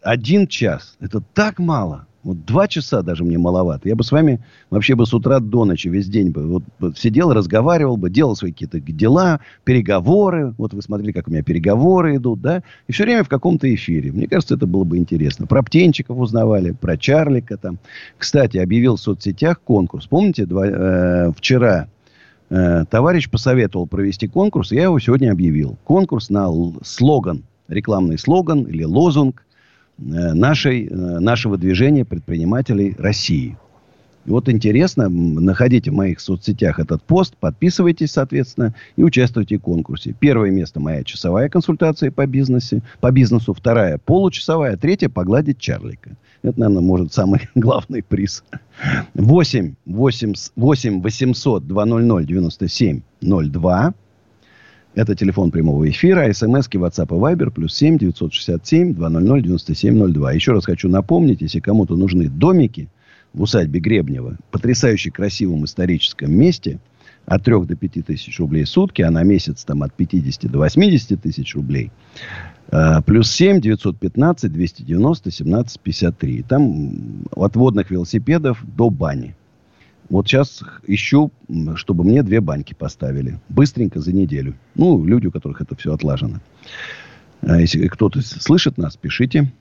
[0.01, 2.08] один час, это так мало.
[2.25, 3.89] Вот два часа даже мне маловато.
[3.89, 4.41] Я бы с вами
[4.71, 8.51] вообще бы с утра до ночи весь день бы вот, сидел, разговаривал бы, делал свои
[8.53, 10.53] какие-то дела, переговоры.
[10.59, 12.63] Вот вы смотрели, как у меня переговоры идут, да?
[12.89, 14.11] И все время в каком-то эфире.
[14.11, 15.47] Мне кажется, это было бы интересно.
[15.47, 17.79] Про Птенчиков узнавали, про Чарлика там.
[18.19, 20.07] Кстати, объявил в соцсетях конкурс.
[20.07, 21.87] Помните, два, э, вчера
[22.51, 25.79] э, товарищ посоветовал провести конкурс, я его сегодня объявил.
[25.85, 26.49] Конкурс на
[26.83, 29.45] слоган, рекламный слоган или лозунг
[29.99, 33.57] нашей, э, нашего движения предпринимателей России.
[34.27, 40.15] И вот интересно, находите в моих соцсетях этот пост, подписывайтесь, соответственно, и участвуйте в конкурсе.
[40.19, 46.11] Первое место моя часовая консультация по бизнесу, по бизнесу, вторая получасовая, третья погладить Чарлика.
[46.43, 48.45] Это, наверное, может самый главный приз.
[49.15, 53.95] 8, 8, 8 800 200 97 02.
[54.99, 60.33] Это телефон прямого эфира, смски, WhatsApp и Viber, плюс 7 967 200 9702.
[60.33, 62.89] Еще раз хочу напомнить, если кому-то нужны домики
[63.33, 66.81] в усадьбе Гребнева, потрясающе красивом историческом месте,
[67.27, 70.59] от 3 до 5 тысяч рублей в сутки, а на месяц там от 50 до
[70.59, 71.93] 80 тысяч рублей.
[72.73, 76.43] Э, плюс 7 915 290 17 53.
[76.43, 79.37] Там от водных велосипедов до бани.
[80.09, 81.31] Вот сейчас ищу,
[81.75, 83.39] чтобы мне две баньки поставили.
[83.49, 84.55] Быстренько за неделю.
[84.75, 86.41] Ну, люди, у которых это все отлажено.
[87.43, 89.53] А если кто-то слышит нас, пишите.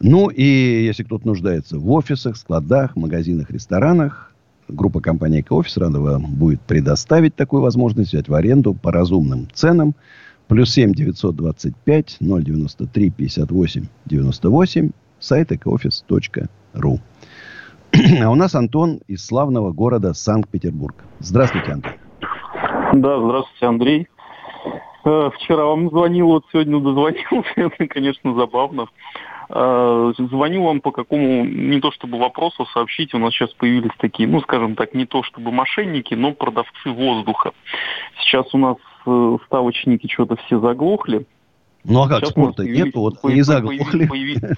[0.00, 4.32] Ну, и если кто-то нуждается в офисах, складах, магазинах, ресторанах,
[4.68, 9.94] группа компании «Экоофис» рада вам будет предоставить такую возможность взять в аренду по разумным ценам.
[10.48, 17.00] Плюс 7 925 093 58 98 сайт экоофис.ру.
[18.22, 20.96] А у нас Антон из славного города Санкт-Петербург.
[21.18, 21.92] Здравствуйте, Антон.
[22.94, 24.08] Да, здравствуйте, Андрей.
[25.04, 28.86] Э, вчера вам звонил, вот сегодня дозвонился, это, конечно, забавно.
[29.48, 34.28] Э, звоню вам по какому, не то чтобы вопросу сообщить, у нас сейчас появились такие,
[34.28, 37.52] ну, скажем так, не то чтобы мошенники, но продавцы воздуха.
[38.20, 38.76] Сейчас у нас
[39.06, 41.26] э, ставочники что-то все заглохли.
[41.84, 44.06] Ну а как, спорта нет, вот не заглохли.
[44.06, 44.56] Появились,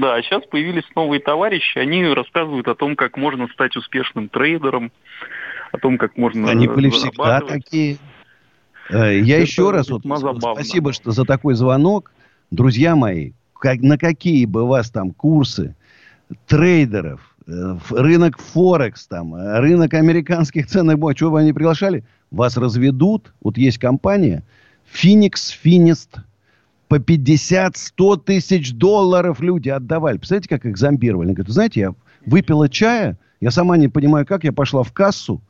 [0.00, 4.92] да, сейчас появились новые товарищи, они рассказывают о том, как можно стать успешным трейдером,
[5.72, 7.98] о том, как можно Они были всегда такие.
[8.90, 12.12] Э, я Это еще раз вот спасибо, что за такой звонок.
[12.50, 15.74] Друзья мои, как, на какие бы у вас там курсы
[16.46, 22.56] трейдеров, э, рынок Форекс, там, э, рынок американских ценных бумаг, чего бы они приглашали, вас
[22.56, 23.32] разведут.
[23.42, 24.44] Вот есть компания
[24.92, 25.32] Phoenix
[25.64, 26.20] Finest
[26.88, 30.18] по 50-100 тысяч долларов люди отдавали.
[30.18, 31.28] Представляете, как их зомбировали?
[31.28, 31.94] Они говорят, знаете, я
[32.26, 35.42] выпила чая, я сама не понимаю, как, я пошла в кассу,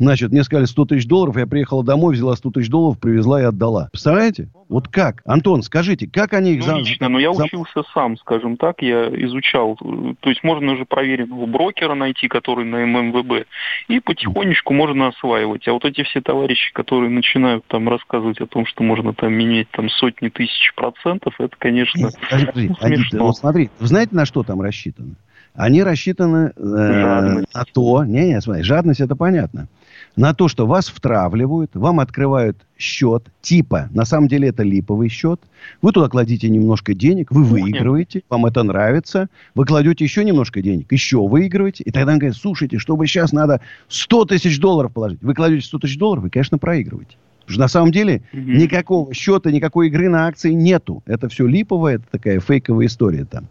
[0.00, 3.44] Значит, мне сказали 100 тысяч долларов, я приехала домой, взяла 100 тысяч долларов, привезла и
[3.44, 3.90] отдала.
[3.92, 4.48] Представляете?
[4.70, 5.20] Вот как?
[5.26, 6.66] Антон, скажите, как они их...
[6.66, 9.76] Ну, лично, но я учился сам, скажем так, я изучал.
[9.76, 13.46] То есть можно уже проверенного брокера найти, который на ММВБ,
[13.88, 15.68] и потихонечку можно осваивать.
[15.68, 19.68] А вот эти все товарищи, которые начинают там рассказывать о том, что можно там менять
[19.70, 23.26] там сотни тысяч процентов, это, конечно, Нет, подожди, смешно.
[23.26, 25.16] Вот смотри, вы знаете, на что там рассчитано?
[25.54, 28.04] Они рассчитаны э, на то...
[28.04, 29.68] Не, не, смотри, жадность это понятно
[30.16, 35.40] на то, что вас втравливают, вам открывают счет, типа, на самом деле это липовый счет,
[35.82, 40.90] вы туда кладите немножко денег, вы выигрываете, вам это нравится, вы кладете еще немножко денег,
[40.92, 45.22] еще выигрываете, и тогда он говорит, слушайте, чтобы сейчас надо 100 тысяч долларов положить.
[45.22, 47.16] Вы кладете 100 тысяч долларов, вы, конечно, проигрываете.
[47.40, 48.40] Потому что на самом деле угу.
[48.42, 51.02] никакого счета, никакой игры на акции нету.
[51.06, 53.48] Это все липовая, это такая фейковая история там.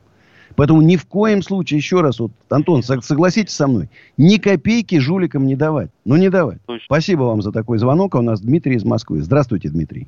[0.56, 5.46] Поэтому ни в коем случае, еще раз, вот, Антон, согласитесь со мной, ни копейки жуликам
[5.46, 5.90] не давать.
[6.06, 6.60] Ну, не давать.
[6.66, 6.86] Точно.
[6.86, 8.16] Спасибо вам за такой звонок.
[8.16, 9.22] А у нас Дмитрий из Москвы.
[9.22, 10.08] Здравствуйте, Дмитрий.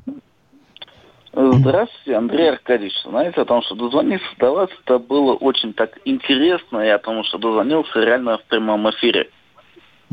[1.33, 2.93] Здравствуйте, Андрей Аркадьевич.
[3.05, 7.23] Знаете, о том, что дозвониться до вас, это было очень так интересно, и о том,
[7.23, 9.29] что дозвонился реально в прямом эфире.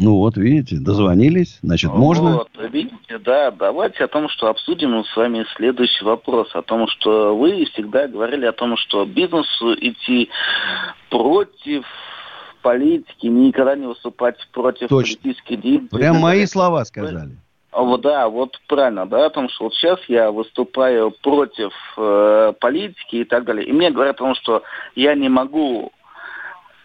[0.01, 2.37] Ну вот, видите, дозвонились, значит, можно.
[2.37, 6.55] Вот, видите, да, давайте о том, что обсудим с вами следующий вопрос.
[6.55, 10.31] О том, что вы всегда говорили о том, что бизнесу идти
[11.11, 11.85] против
[12.63, 15.17] политики, никогда не выступать против Точно.
[15.17, 15.97] политической деятельности.
[15.97, 17.37] Прям мои слова сказали.
[17.73, 23.17] Вот, да, вот правильно, да, о том, что вот сейчас я выступаю против э, политики
[23.17, 23.67] и так далее.
[23.67, 24.63] И мне говорят о том, что
[24.95, 25.93] я не могу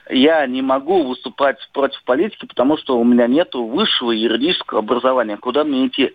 [0.09, 5.37] я не могу выступать против политики, потому что у меня нет высшего юридического образования.
[5.37, 6.13] Куда мне идти?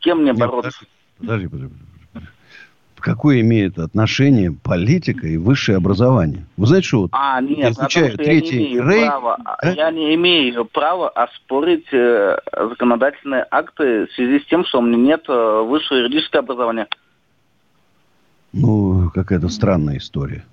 [0.00, 0.84] Кем мне бороться?
[1.18, 1.86] Подожди, подожди, подожди
[3.06, 6.44] какое имеет отношение политика и высшее образование?
[6.56, 9.06] Вы знаете, что вот а, нет, изучаю потому, третий я не рейх...
[9.06, 9.70] Права, а?
[9.70, 14.96] Я не имею права оспорить э, законодательные акты в связи с тем, что у меня
[14.96, 16.88] нет э, высшего юридического образования.
[18.52, 20.44] Ну, какая-то странная история.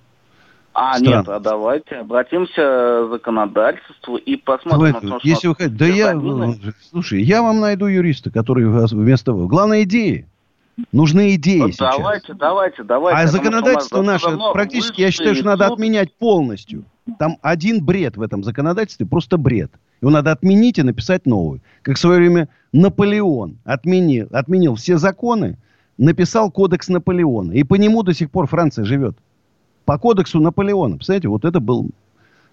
[0.74, 1.18] А, Странно.
[1.18, 4.94] нет, а давайте обратимся к законодательству и посмотрим.
[4.94, 6.56] Давай, том, если вы хотите, да я, ну,
[6.90, 9.48] слушай, я вам найду юриста, который вместо вас.
[9.48, 10.28] Главное идеи.
[10.92, 11.96] Нужны идеи вот сейчас.
[11.98, 13.22] Давайте, давайте, давайте.
[13.22, 16.86] А законодательство наше, практически, я считаю, что надо отменять полностью.
[17.20, 19.72] Там один бред в этом законодательстве, просто бред.
[20.02, 21.62] Его надо отменить и написать новый.
[21.82, 25.58] Как в свое время Наполеон отменил, отменил все законы,
[25.98, 27.52] написал кодекс Наполеона.
[27.52, 29.16] И по нему до сих пор Франция живет.
[29.86, 30.96] По кодексу Наполеона.
[30.96, 31.92] Представляете, вот это был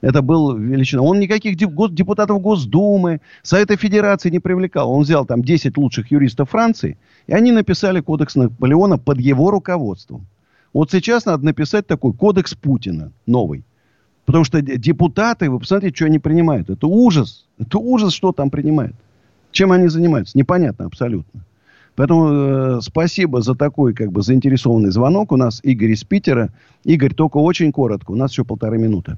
[0.00, 1.02] это был величина.
[1.02, 4.90] Он никаких депутатов Госдумы, Совета Федерации не привлекал.
[4.90, 10.26] Он взял там 10 лучших юристов Франции, и они написали кодекс Наполеона под его руководством.
[10.72, 13.64] Вот сейчас надо написать такой кодекс Путина новый.
[14.24, 16.70] Потому что депутаты, вы посмотрите, что они принимают.
[16.70, 17.46] Это ужас.
[17.58, 18.94] Это ужас, что там принимают.
[19.50, 20.38] Чем они занимаются?
[20.38, 21.44] Непонятно абсолютно.
[21.96, 25.32] Поэтому э, спасибо за такой как бы заинтересованный звонок.
[25.32, 26.50] У нас Игорь из Питера.
[26.84, 28.12] Игорь, только очень коротко.
[28.12, 29.16] У нас еще полторы минуты.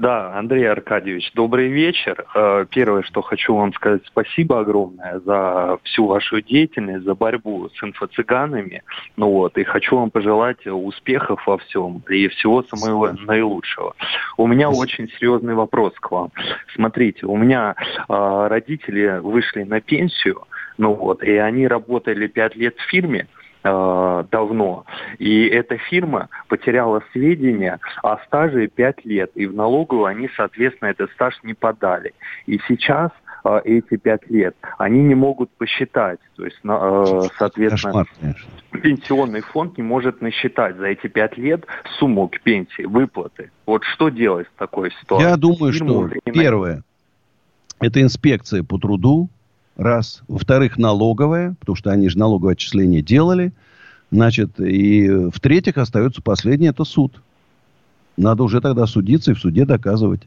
[0.00, 2.24] Да, Андрей Аркадьевич, добрый вечер.
[2.32, 7.82] Э, первое, что хочу вам сказать, спасибо огромное за всю вашу деятельность, за борьбу с
[7.82, 8.82] инфо-цыганами.
[9.16, 13.96] Ну вот, и хочу вам пожелать успехов во всем и всего самого наилучшего.
[14.36, 16.30] У меня очень серьезный вопрос к вам.
[16.76, 17.74] Смотрите, у меня
[18.08, 20.44] э, родители вышли на пенсию,
[20.78, 23.26] ну вот, и они работали пять лет в фирме,
[23.64, 24.84] Э, давно.
[25.18, 29.30] И эта фирма потеряла сведения о стаже 5 лет.
[29.34, 32.14] И в налоговую они, соответственно, этот стаж не подали.
[32.46, 33.10] И сейчас
[33.44, 36.20] э, эти пять лет, они не могут посчитать.
[36.36, 38.04] То есть, э, соответственно,
[38.80, 41.66] пенсионный фонд не может насчитать за эти пять лет
[41.98, 43.50] сумму к пенсии, выплаты.
[43.66, 45.28] Вот что делать в такой ситуации?
[45.28, 46.84] Я думаю, Фирму что первое,
[47.80, 49.28] это инспекция по труду,
[49.78, 50.22] раз.
[50.28, 53.52] Во-вторых, налоговая, потому что они же налоговое отчисление делали.
[54.10, 57.22] Значит, и в-третьих, остается последнее, это суд.
[58.16, 60.22] Надо уже тогда судиться и в суде доказывать.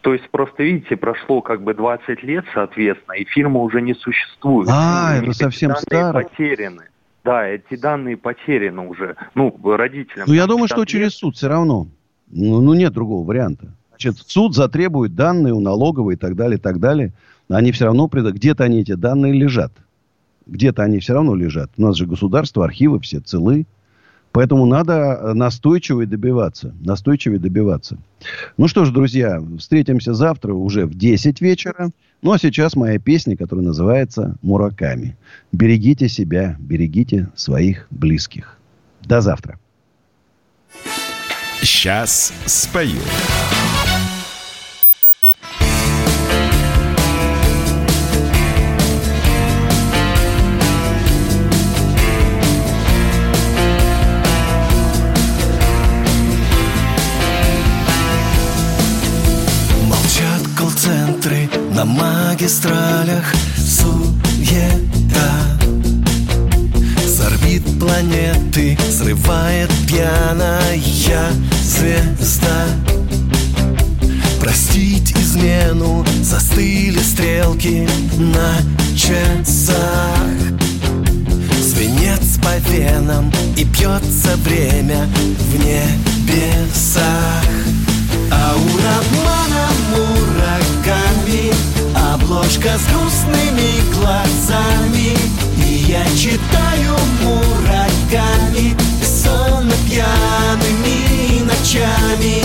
[0.00, 4.68] То есть, просто видите, прошло как бы 20 лет, соответственно, и фирма уже не существует.
[4.70, 6.22] А, это совсем старо.
[6.22, 6.84] потеряны.
[7.24, 9.16] Да, эти данные потеряны уже.
[9.34, 10.26] Ну, родителям.
[10.28, 10.88] Ну, я думаю, что лет.
[10.88, 11.86] через суд все равно.
[12.30, 13.72] Ну, ну, нет другого варианта.
[13.90, 17.12] Значит, суд затребует данные у налоговой и так далее, и так далее
[17.48, 19.72] они все равно, где-то они, эти данные лежат.
[20.46, 21.70] Где-то они все равно лежат.
[21.76, 23.66] У нас же государство, архивы все целы.
[24.32, 26.74] Поэтому надо э, настойчиво добиваться.
[26.80, 27.98] Настойчиво добиваться.
[28.56, 31.90] Ну что ж, друзья, встретимся завтра уже в 10 вечера.
[32.20, 35.16] Ну а сейчас моя песня, которая называется «Мураками».
[35.52, 38.58] Берегите себя, берегите своих близких.
[39.02, 39.58] До завтра.
[41.62, 43.00] Сейчас спою.
[62.34, 65.30] Магистралях суета.
[67.06, 71.30] С орбит планеты срывает пьяная
[71.62, 72.66] звезда.
[74.40, 78.56] Простить измену застыли стрелки на
[78.96, 79.78] часах.
[81.62, 85.08] Свинец по венам и бьется время
[85.38, 87.04] в небесах.
[88.32, 91.33] А у романа мураками
[92.44, 95.16] Обложка с грустными глазами
[95.56, 102.42] И я читаю мураками Сонно пьяными ночами.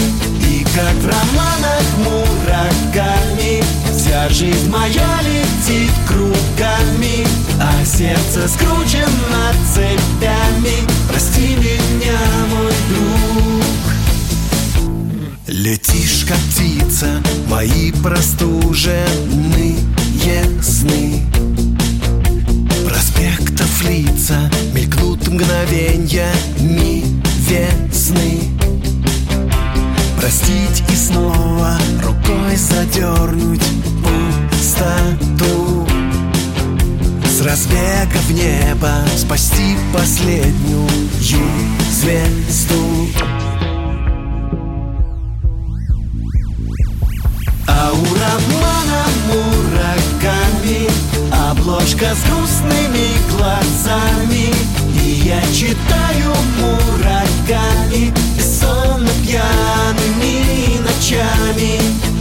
[0.47, 3.61] И как в романах мураками
[3.93, 7.27] Вся жизнь моя летит кругами
[7.59, 10.87] А сердце скручено цепями.
[11.09, 12.19] Прости меня,
[12.51, 13.39] мой друг.
[15.47, 19.88] Летишь, как птица, мои простуженные
[20.61, 21.21] сны
[22.87, 27.03] Проспектов лица мелькнут мгновеньями
[27.47, 28.39] весны
[30.19, 33.63] Простить и снова рукой задернуть
[34.49, 35.87] пустоту.
[37.25, 40.87] С разбега в небо спасти последнюю
[41.89, 43.07] звезду.
[47.67, 49.05] А у романа
[50.69, 50.87] мураками
[51.49, 54.53] Обложка с грустными глазами.
[55.03, 61.79] И я читаю мураками Бессонно пьяными ночами.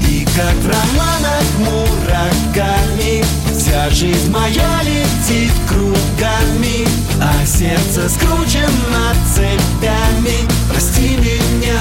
[0.09, 3.24] И как в романах мураками
[3.57, 6.86] Вся жизнь моя летит кругами.
[7.20, 11.80] А сердце скручено цепями Прости меня,